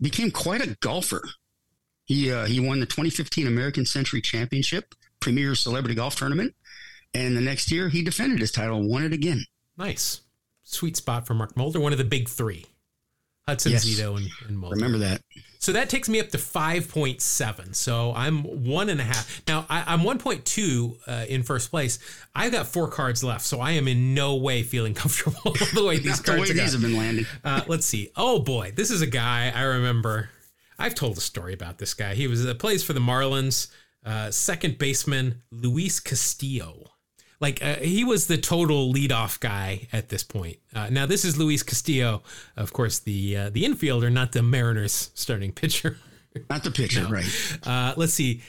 [0.00, 1.22] became quite a golfer.
[2.04, 6.54] He uh, he won the 2015 American Century Championship, premier celebrity golf tournament,
[7.14, 9.44] and the next year he defended his title and won it again.
[9.76, 10.20] Nice,
[10.62, 12.66] sweet spot for Mark Mulder, one of the big three,
[13.46, 13.84] Hudson, Yes.
[13.86, 14.76] Zito, and, and Mulder.
[14.76, 15.22] Remember that?
[15.58, 17.74] So that takes me up to 5.7.
[17.74, 19.42] So I'm one and a half.
[19.46, 21.98] Now I, I'm 1.2 uh, in first place.
[22.34, 25.98] I've got four cards left, so I am in no way feeling comfortable the way
[25.98, 27.26] these Not the way cards are these have been landing.
[27.44, 28.10] Uh, let's see.
[28.16, 30.30] Oh boy, this is a guy I remember.
[30.78, 32.14] I've told a story about this guy.
[32.14, 33.68] He was uh, plays for the Marlins,
[34.06, 36.92] uh, second baseman Luis Castillo.
[37.40, 40.58] Like uh, he was the total leadoff guy at this point.
[40.74, 42.22] Uh, now this is Luis Castillo,
[42.56, 45.98] of course, the uh, the infielder, not the Mariners starting pitcher.
[46.50, 47.26] Not the pitcher, right?
[47.64, 48.42] Uh, let's see.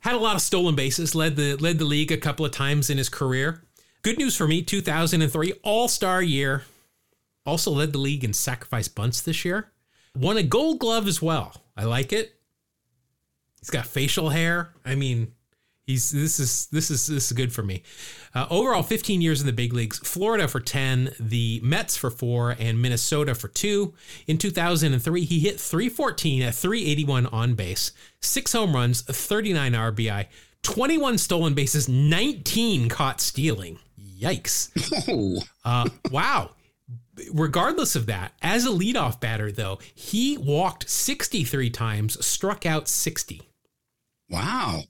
[0.00, 1.14] Had a lot of stolen bases.
[1.14, 3.62] Led the led the league a couple of times in his career.
[4.02, 4.62] Good news for me.
[4.62, 6.64] 2003 All Star year.
[7.44, 9.72] Also led the league in sacrifice bunts this year.
[10.14, 11.62] Won a Gold Glove as well.
[11.76, 12.34] I like it.
[13.60, 14.74] He's got facial hair.
[14.84, 15.32] I mean,
[15.88, 17.82] he's this is this is this is good for me.
[18.34, 19.98] Uh, overall, 15 years in the big leagues.
[19.98, 23.94] Florida for 10, the Mets for four, and Minnesota for two.
[24.28, 30.26] In 2003, he hit 314 at 381 on base, six home runs, 39 RBI,
[30.62, 33.78] 21 stolen bases, 19 caught stealing.
[34.20, 34.70] Yikes!
[35.08, 36.50] Oh, Uh, wow.
[37.32, 43.42] Regardless of that, as a leadoff batter, though, he walked 63 times, struck out 60.
[44.30, 44.82] wow.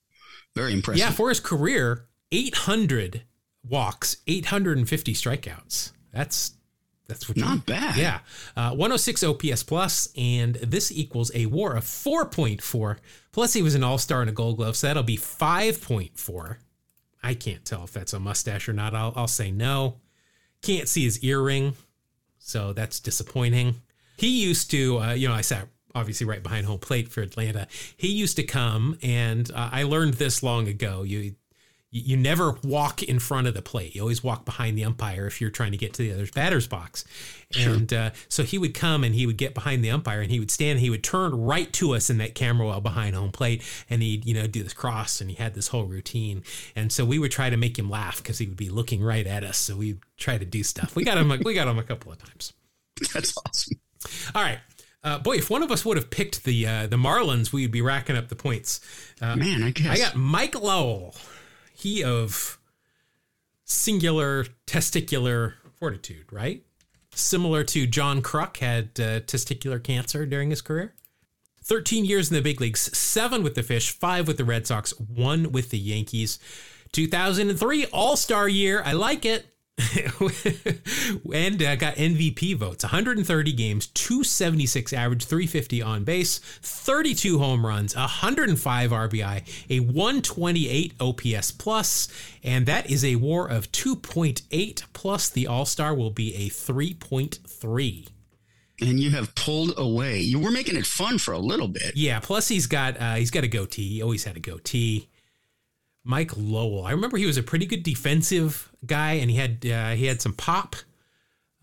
[0.59, 0.99] Very impressive.
[0.99, 3.23] Yeah, for his career, 800
[3.63, 5.93] walks, 850 strikeouts.
[6.13, 6.53] That's
[7.07, 7.97] that's what Not bad.
[7.97, 8.19] Yeah,
[8.55, 12.99] uh, 106 OPS plus, and this equals a WAR of 4.4.
[13.33, 16.57] Plus, he was an All Star and a Gold Glove, so that'll be 5.4.
[17.23, 18.95] I can't tell if that's a mustache or not.
[18.95, 19.97] I'll, I'll say no.
[20.61, 21.75] Can't see his earring,
[22.39, 23.77] so that's disappointing.
[24.19, 27.67] He used to, uh, you know, I sat obviously right behind home plate for Atlanta.
[27.97, 31.03] He used to come, and uh, I learned this long ago.
[31.03, 31.35] You
[31.91, 33.95] you never walk in front of the plate.
[33.95, 36.67] You always walk behind the umpire if you're trying to get to the other batter's
[36.67, 37.05] box.
[37.59, 40.39] And uh, so he would come and he would get behind the umpire and he
[40.39, 40.73] would stand.
[40.73, 44.03] And he would turn right to us in that camera well behind home plate, and
[44.03, 46.43] he'd you know do this cross and he had this whole routine.
[46.77, 49.27] And so we would try to make him laugh because he would be looking right
[49.27, 49.57] at us.
[49.57, 50.95] So we'd try to do stuff.
[50.95, 51.41] We got him.
[51.43, 52.53] we got him a couple of times.
[53.15, 53.81] That's awesome.
[54.35, 54.59] All right.
[55.09, 57.81] Uh, boy, if one of us would have picked the uh, the Marlins, we'd be
[57.81, 58.81] racking up the points.
[59.23, 59.87] Uh, Man, I guess.
[59.87, 61.15] I got Mike Lowell.
[61.75, 62.59] He of
[63.65, 66.63] singular testicular fortitude, right?
[67.15, 70.93] Similar to John Kruk, had uh, testicular cancer during his career.
[71.65, 74.91] 13 years in the big leagues, seven with the Fish, five with the Red Sox,
[74.99, 76.39] one with the Yankees.
[76.93, 78.83] 2003 All Star year.
[78.85, 79.47] I like it.
[81.33, 87.95] and uh, got MVP votes 130 games, 276 average, 350 on base, 32 home runs,
[87.95, 92.09] 105 RBI, a 128 OPS plus,
[92.43, 98.09] and that is a war of 2.8 plus the All Star will be a 3.3.
[98.81, 100.21] and you have pulled away.
[100.21, 101.93] You were making it fun for a little bit.
[101.97, 103.89] Yeah, plus he's got uh, he's got a goatee.
[103.89, 105.09] He always had a goatee.
[106.09, 106.87] Mike Lowell.
[106.87, 110.23] I remember he was a pretty good defensive guy, and he had uh, he had
[110.23, 110.75] some pop.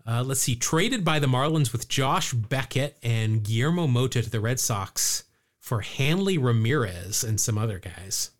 [0.06, 4.38] Uh, let's see, traded by the Marlins with Josh Beckett and Guillermo Mota to the
[4.38, 5.24] Red Sox
[5.58, 8.30] for Hanley Ramirez and some other guys.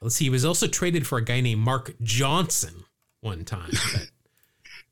[0.00, 2.84] Let's see, he was also traded for a guy named Mark Johnson
[3.20, 3.72] one time.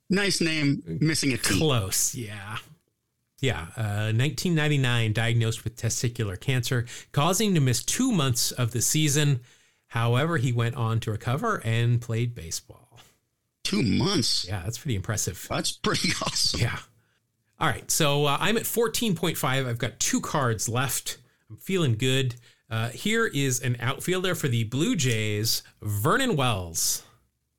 [0.09, 1.59] Nice name, missing a T.
[1.59, 2.59] Close, yeah.
[3.41, 9.41] Yeah, uh, 1999, diagnosed with testicular cancer, causing to miss two months of the season.
[9.89, 13.01] However, he went on to recover and played baseball.
[13.65, 14.47] Two months.
[14.47, 15.47] Yeah, that's pretty impressive.
[15.49, 16.61] That's pretty awesome.
[16.61, 16.79] Yeah.
[17.59, 19.45] All right, so uh, I'm at 14.5.
[19.45, 21.19] I've got two cards left.
[21.49, 22.35] I'm feeling good.
[22.69, 27.03] Uh, here is an outfielder for the Blue Jays, Vernon Wells.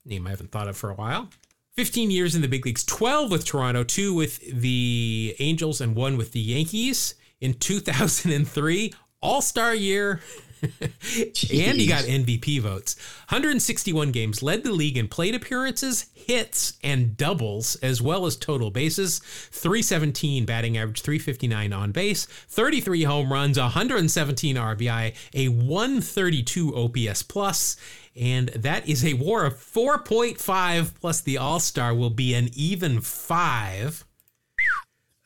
[0.04, 1.30] Name I haven't thought of for a while.
[1.72, 6.16] 15 years in the big leagues, 12 with Toronto, two with the Angels, and one
[6.16, 7.14] with the Yankees.
[7.40, 8.92] In 2003,
[9.22, 10.20] All Star year.
[10.62, 12.96] And he got MVP votes.
[13.28, 18.70] 161 games, led the league in plate appearances, hits, and doubles, as well as total
[18.70, 19.18] bases.
[19.18, 27.76] 317 batting average, 359 on base, 33 home runs, 117 RBI, a 132 OPS plus,
[28.16, 33.00] and that is a WAR of 4.5 plus the All Star will be an even
[33.00, 34.04] five.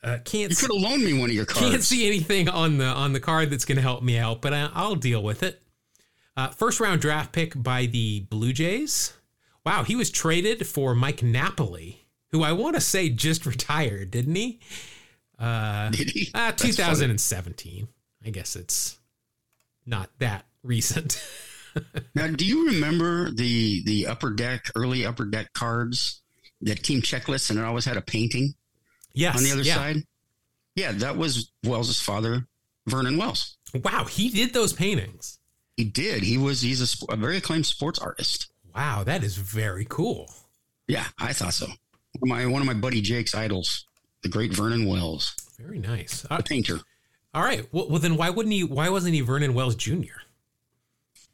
[0.03, 1.69] Uh, can't You could have loaned me one of your cards.
[1.69, 4.53] can't see anything on the on the card that's going to help me out, but
[4.53, 5.61] I, I'll deal with it.
[6.35, 9.13] Uh, first round draft pick by the Blue Jays.
[9.65, 14.35] Wow, he was traded for Mike Napoli, who I want to say just retired, didn't
[14.35, 14.59] he?
[15.39, 16.27] Uh, Did he?
[16.33, 16.71] uh, That's funny.
[16.73, 17.87] 2017.
[18.25, 18.97] I guess it's
[19.85, 21.21] not that recent.
[22.13, 26.21] Now, do you remember the the upper deck, early upper deck cards,
[26.61, 28.53] that team checklist, and it always had a painting
[29.13, 29.37] yes.
[29.37, 29.75] on the other yeah.
[29.75, 29.97] side?
[30.75, 32.47] Yeah, that was Wells's father,
[32.87, 33.57] Vernon Wells.
[33.83, 35.39] Wow, he did those paintings.
[35.77, 36.23] He did.
[36.23, 36.61] He was.
[36.61, 38.51] He's a, a very acclaimed sports artist.
[38.75, 40.29] Wow, that is very cool.
[40.87, 41.67] Yeah, I thought so.
[42.21, 43.85] My one of my buddy Jake's idols,
[44.21, 46.25] the great Vernon Wells, Very nice.
[46.25, 46.79] Uh, a painter.
[47.33, 47.67] all right.
[47.71, 48.63] Well, well, then why wouldn't he?
[48.63, 50.22] Why wasn't he Vernon Wells Jr.?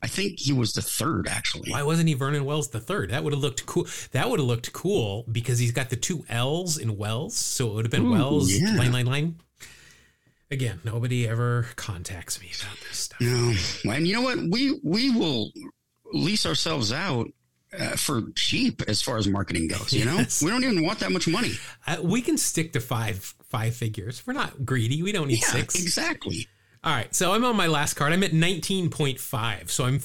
[0.02, 1.72] I think he was the third, actually.
[1.72, 3.10] Why wasn't he Vernon Wells the third?
[3.12, 3.86] That would have looked cool.
[4.12, 7.74] That would have looked cool because he's got the two L's in Wells, so it
[7.76, 8.76] would have been Ooh, Wells yeah.
[8.78, 9.36] line line line.
[10.52, 13.22] Again, nobody ever contacts me about this stuff.
[13.22, 13.54] No,
[13.94, 14.40] and you know what?
[14.50, 15.52] We we will
[16.14, 17.28] lease ourselves out
[17.78, 19.94] uh, for cheap as far as marketing goes.
[19.94, 21.52] You know, we don't even want that much money.
[21.86, 24.26] Uh, we can stick to five five figures.
[24.26, 25.04] We're not greedy.
[25.04, 25.76] We don't need Yeah, six.
[25.76, 26.48] exactly.
[26.82, 28.14] All right, so I'm on my last card.
[28.14, 30.00] I'm at 19.5, so I'm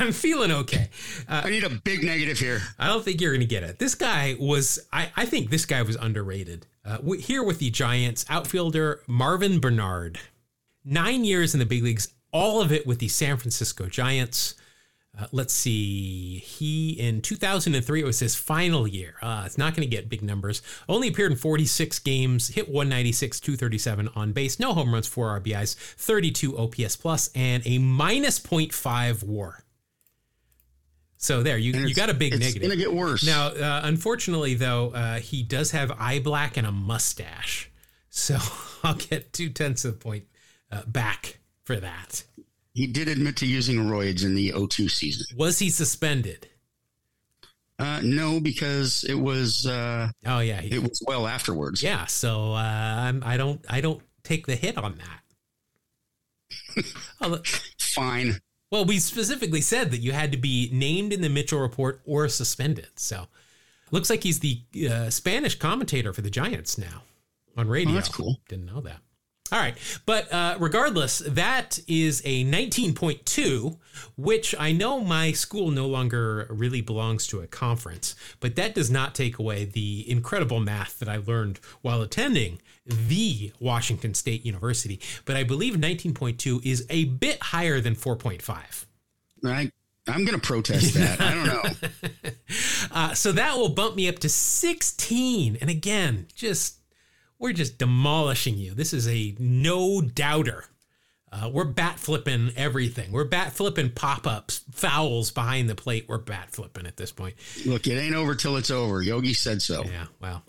[0.06, 0.88] I'm feeling okay.
[1.28, 2.62] Uh, I need a big negative here.
[2.78, 3.78] I don't think you're going to get it.
[3.78, 6.66] This guy was, I, I think this guy was underrated.
[6.82, 10.16] Uh, here with the Giants, outfielder Marvin Benard.
[10.82, 14.54] Nine years in the big leagues, all of it with the San Francisco Giants.
[15.18, 16.38] Uh, let's see.
[16.38, 19.16] He in 2003 it was his final year.
[19.20, 20.62] Uh, it's not going to get big numbers.
[20.88, 25.74] Only appeared in 46 games, hit 196, 237 on base, no home runs, four RBIs,
[25.74, 29.64] 32 OPS plus, and a minus 0.5 WAR.
[31.16, 32.62] So there, you, you got a big it's negative.
[32.62, 33.26] It's gonna get worse.
[33.26, 37.72] Now, uh, unfortunately, though, uh, he does have eye black and a mustache.
[38.08, 38.38] So
[38.84, 40.24] I'll get two tenths of a point
[40.70, 42.22] uh, back for that.
[42.78, 45.26] He did admit to using roids in the 02 season.
[45.36, 46.48] Was he suspended?
[47.76, 51.82] Uh, no, because it was uh, Oh yeah, he, it was well afterwards.
[51.82, 52.06] yeah.
[52.06, 55.00] So uh, I'm, I don't I don't take the hit on
[56.76, 56.84] that.
[57.20, 57.42] Although-
[57.80, 58.38] Fine.
[58.70, 62.28] well, we specifically said that you had to be named in the Mitchell report or
[62.28, 62.88] suspended.
[62.94, 63.26] So
[63.90, 67.02] looks like he's the uh, Spanish commentator for the Giants now
[67.56, 67.90] on radio.
[67.90, 68.36] Oh, that's cool.
[68.48, 69.00] Didn't know that.
[69.50, 69.76] All right.
[70.04, 73.78] But uh, regardless, that is a 19.2,
[74.16, 78.90] which I know my school no longer really belongs to a conference, but that does
[78.90, 85.00] not take away the incredible math that I learned while attending the Washington State University.
[85.24, 88.86] But I believe 19.2 is a bit higher than 4.5.
[89.44, 89.70] I
[90.06, 91.20] I'm gonna protest that.
[91.20, 91.62] I don't know.
[92.90, 95.58] Uh, so that will bump me up to 16.
[95.60, 96.77] And again, just
[97.38, 98.74] we're just demolishing you.
[98.74, 100.64] This is a no doubter.
[101.30, 103.12] Uh, we're bat flipping everything.
[103.12, 106.06] We're bat flipping pop ups, fouls behind the plate.
[106.08, 107.34] We're bat flipping at this point.
[107.66, 109.02] Look, it ain't over till it's over.
[109.02, 109.84] Yogi said so.
[109.84, 110.42] Yeah, well.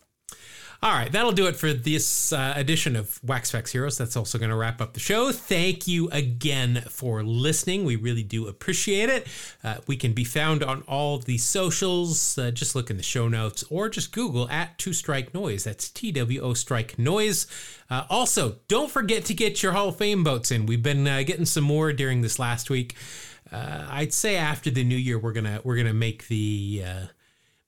[0.82, 3.98] All right, that'll do it for this uh, edition of Wax Pack Heroes.
[3.98, 5.34] That's also going to wrap up the show.
[5.34, 7.84] Thank you again for listening.
[7.84, 9.28] We really do appreciate it.
[9.62, 12.38] Uh, we can be found on all the socials.
[12.38, 15.66] Uh, just look in the show notes or just Google at Two Strike Noise.
[15.66, 17.46] That's T W O Strike Noise.
[17.90, 20.66] Uh, also, don't forget to get your Hall of Fame votes in.
[20.66, 22.96] We've been uh, getting some more during this last week.
[23.52, 26.84] Uh, I'd say after the new year, we're gonna we're gonna make the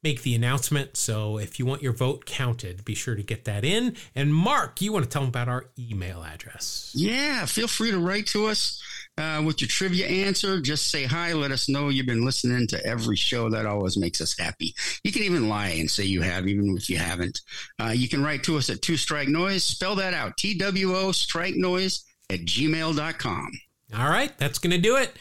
[0.03, 0.97] make the announcement.
[0.97, 3.95] So if you want your vote counted, be sure to get that in.
[4.15, 6.91] And Mark, you want to tell them about our email address.
[6.95, 8.81] Yeah, feel free to write to us
[9.17, 10.59] uh, with your trivia answer.
[10.59, 11.33] Just say hi.
[11.33, 13.49] Let us know you've been listening to every show.
[13.49, 14.73] That always makes us happy.
[15.03, 17.41] You can even lie and say you have, even if you haven't.
[17.79, 19.63] Uh, you can write to us at Two Strike Noise.
[19.63, 23.51] Spell that out T W O Strike Noise at gmail.com.
[23.97, 25.11] All right, that's going to do it.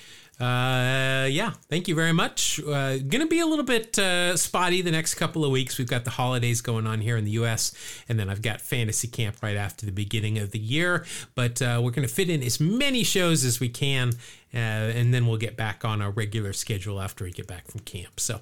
[0.40, 2.58] Uh, yeah, thank you very much.
[2.60, 5.76] Uh, gonna be a little bit uh, spotty the next couple of weeks.
[5.76, 7.74] We've got the holidays going on here in the U.S.,
[8.08, 11.04] and then I've got fantasy camp right after the beginning of the year.
[11.34, 14.12] But uh, we're gonna fit in as many shows as we can,
[14.54, 17.80] uh, and then we'll get back on a regular schedule after we get back from
[17.80, 18.18] camp.
[18.18, 18.40] So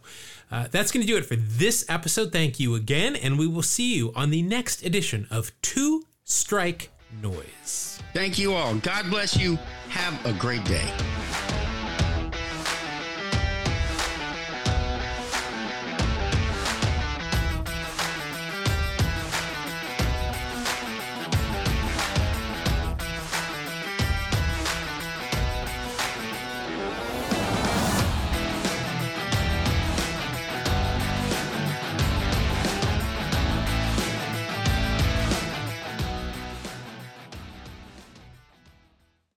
[0.53, 2.31] uh, that's gonna do it for this episode.
[2.31, 6.93] Thank you again, and we will see you on the next edition of Two Strike
[7.21, 8.01] Noise.
[8.15, 8.77] Thank you all.
[8.77, 9.57] God bless you.
[9.89, 10.89] Have a great day.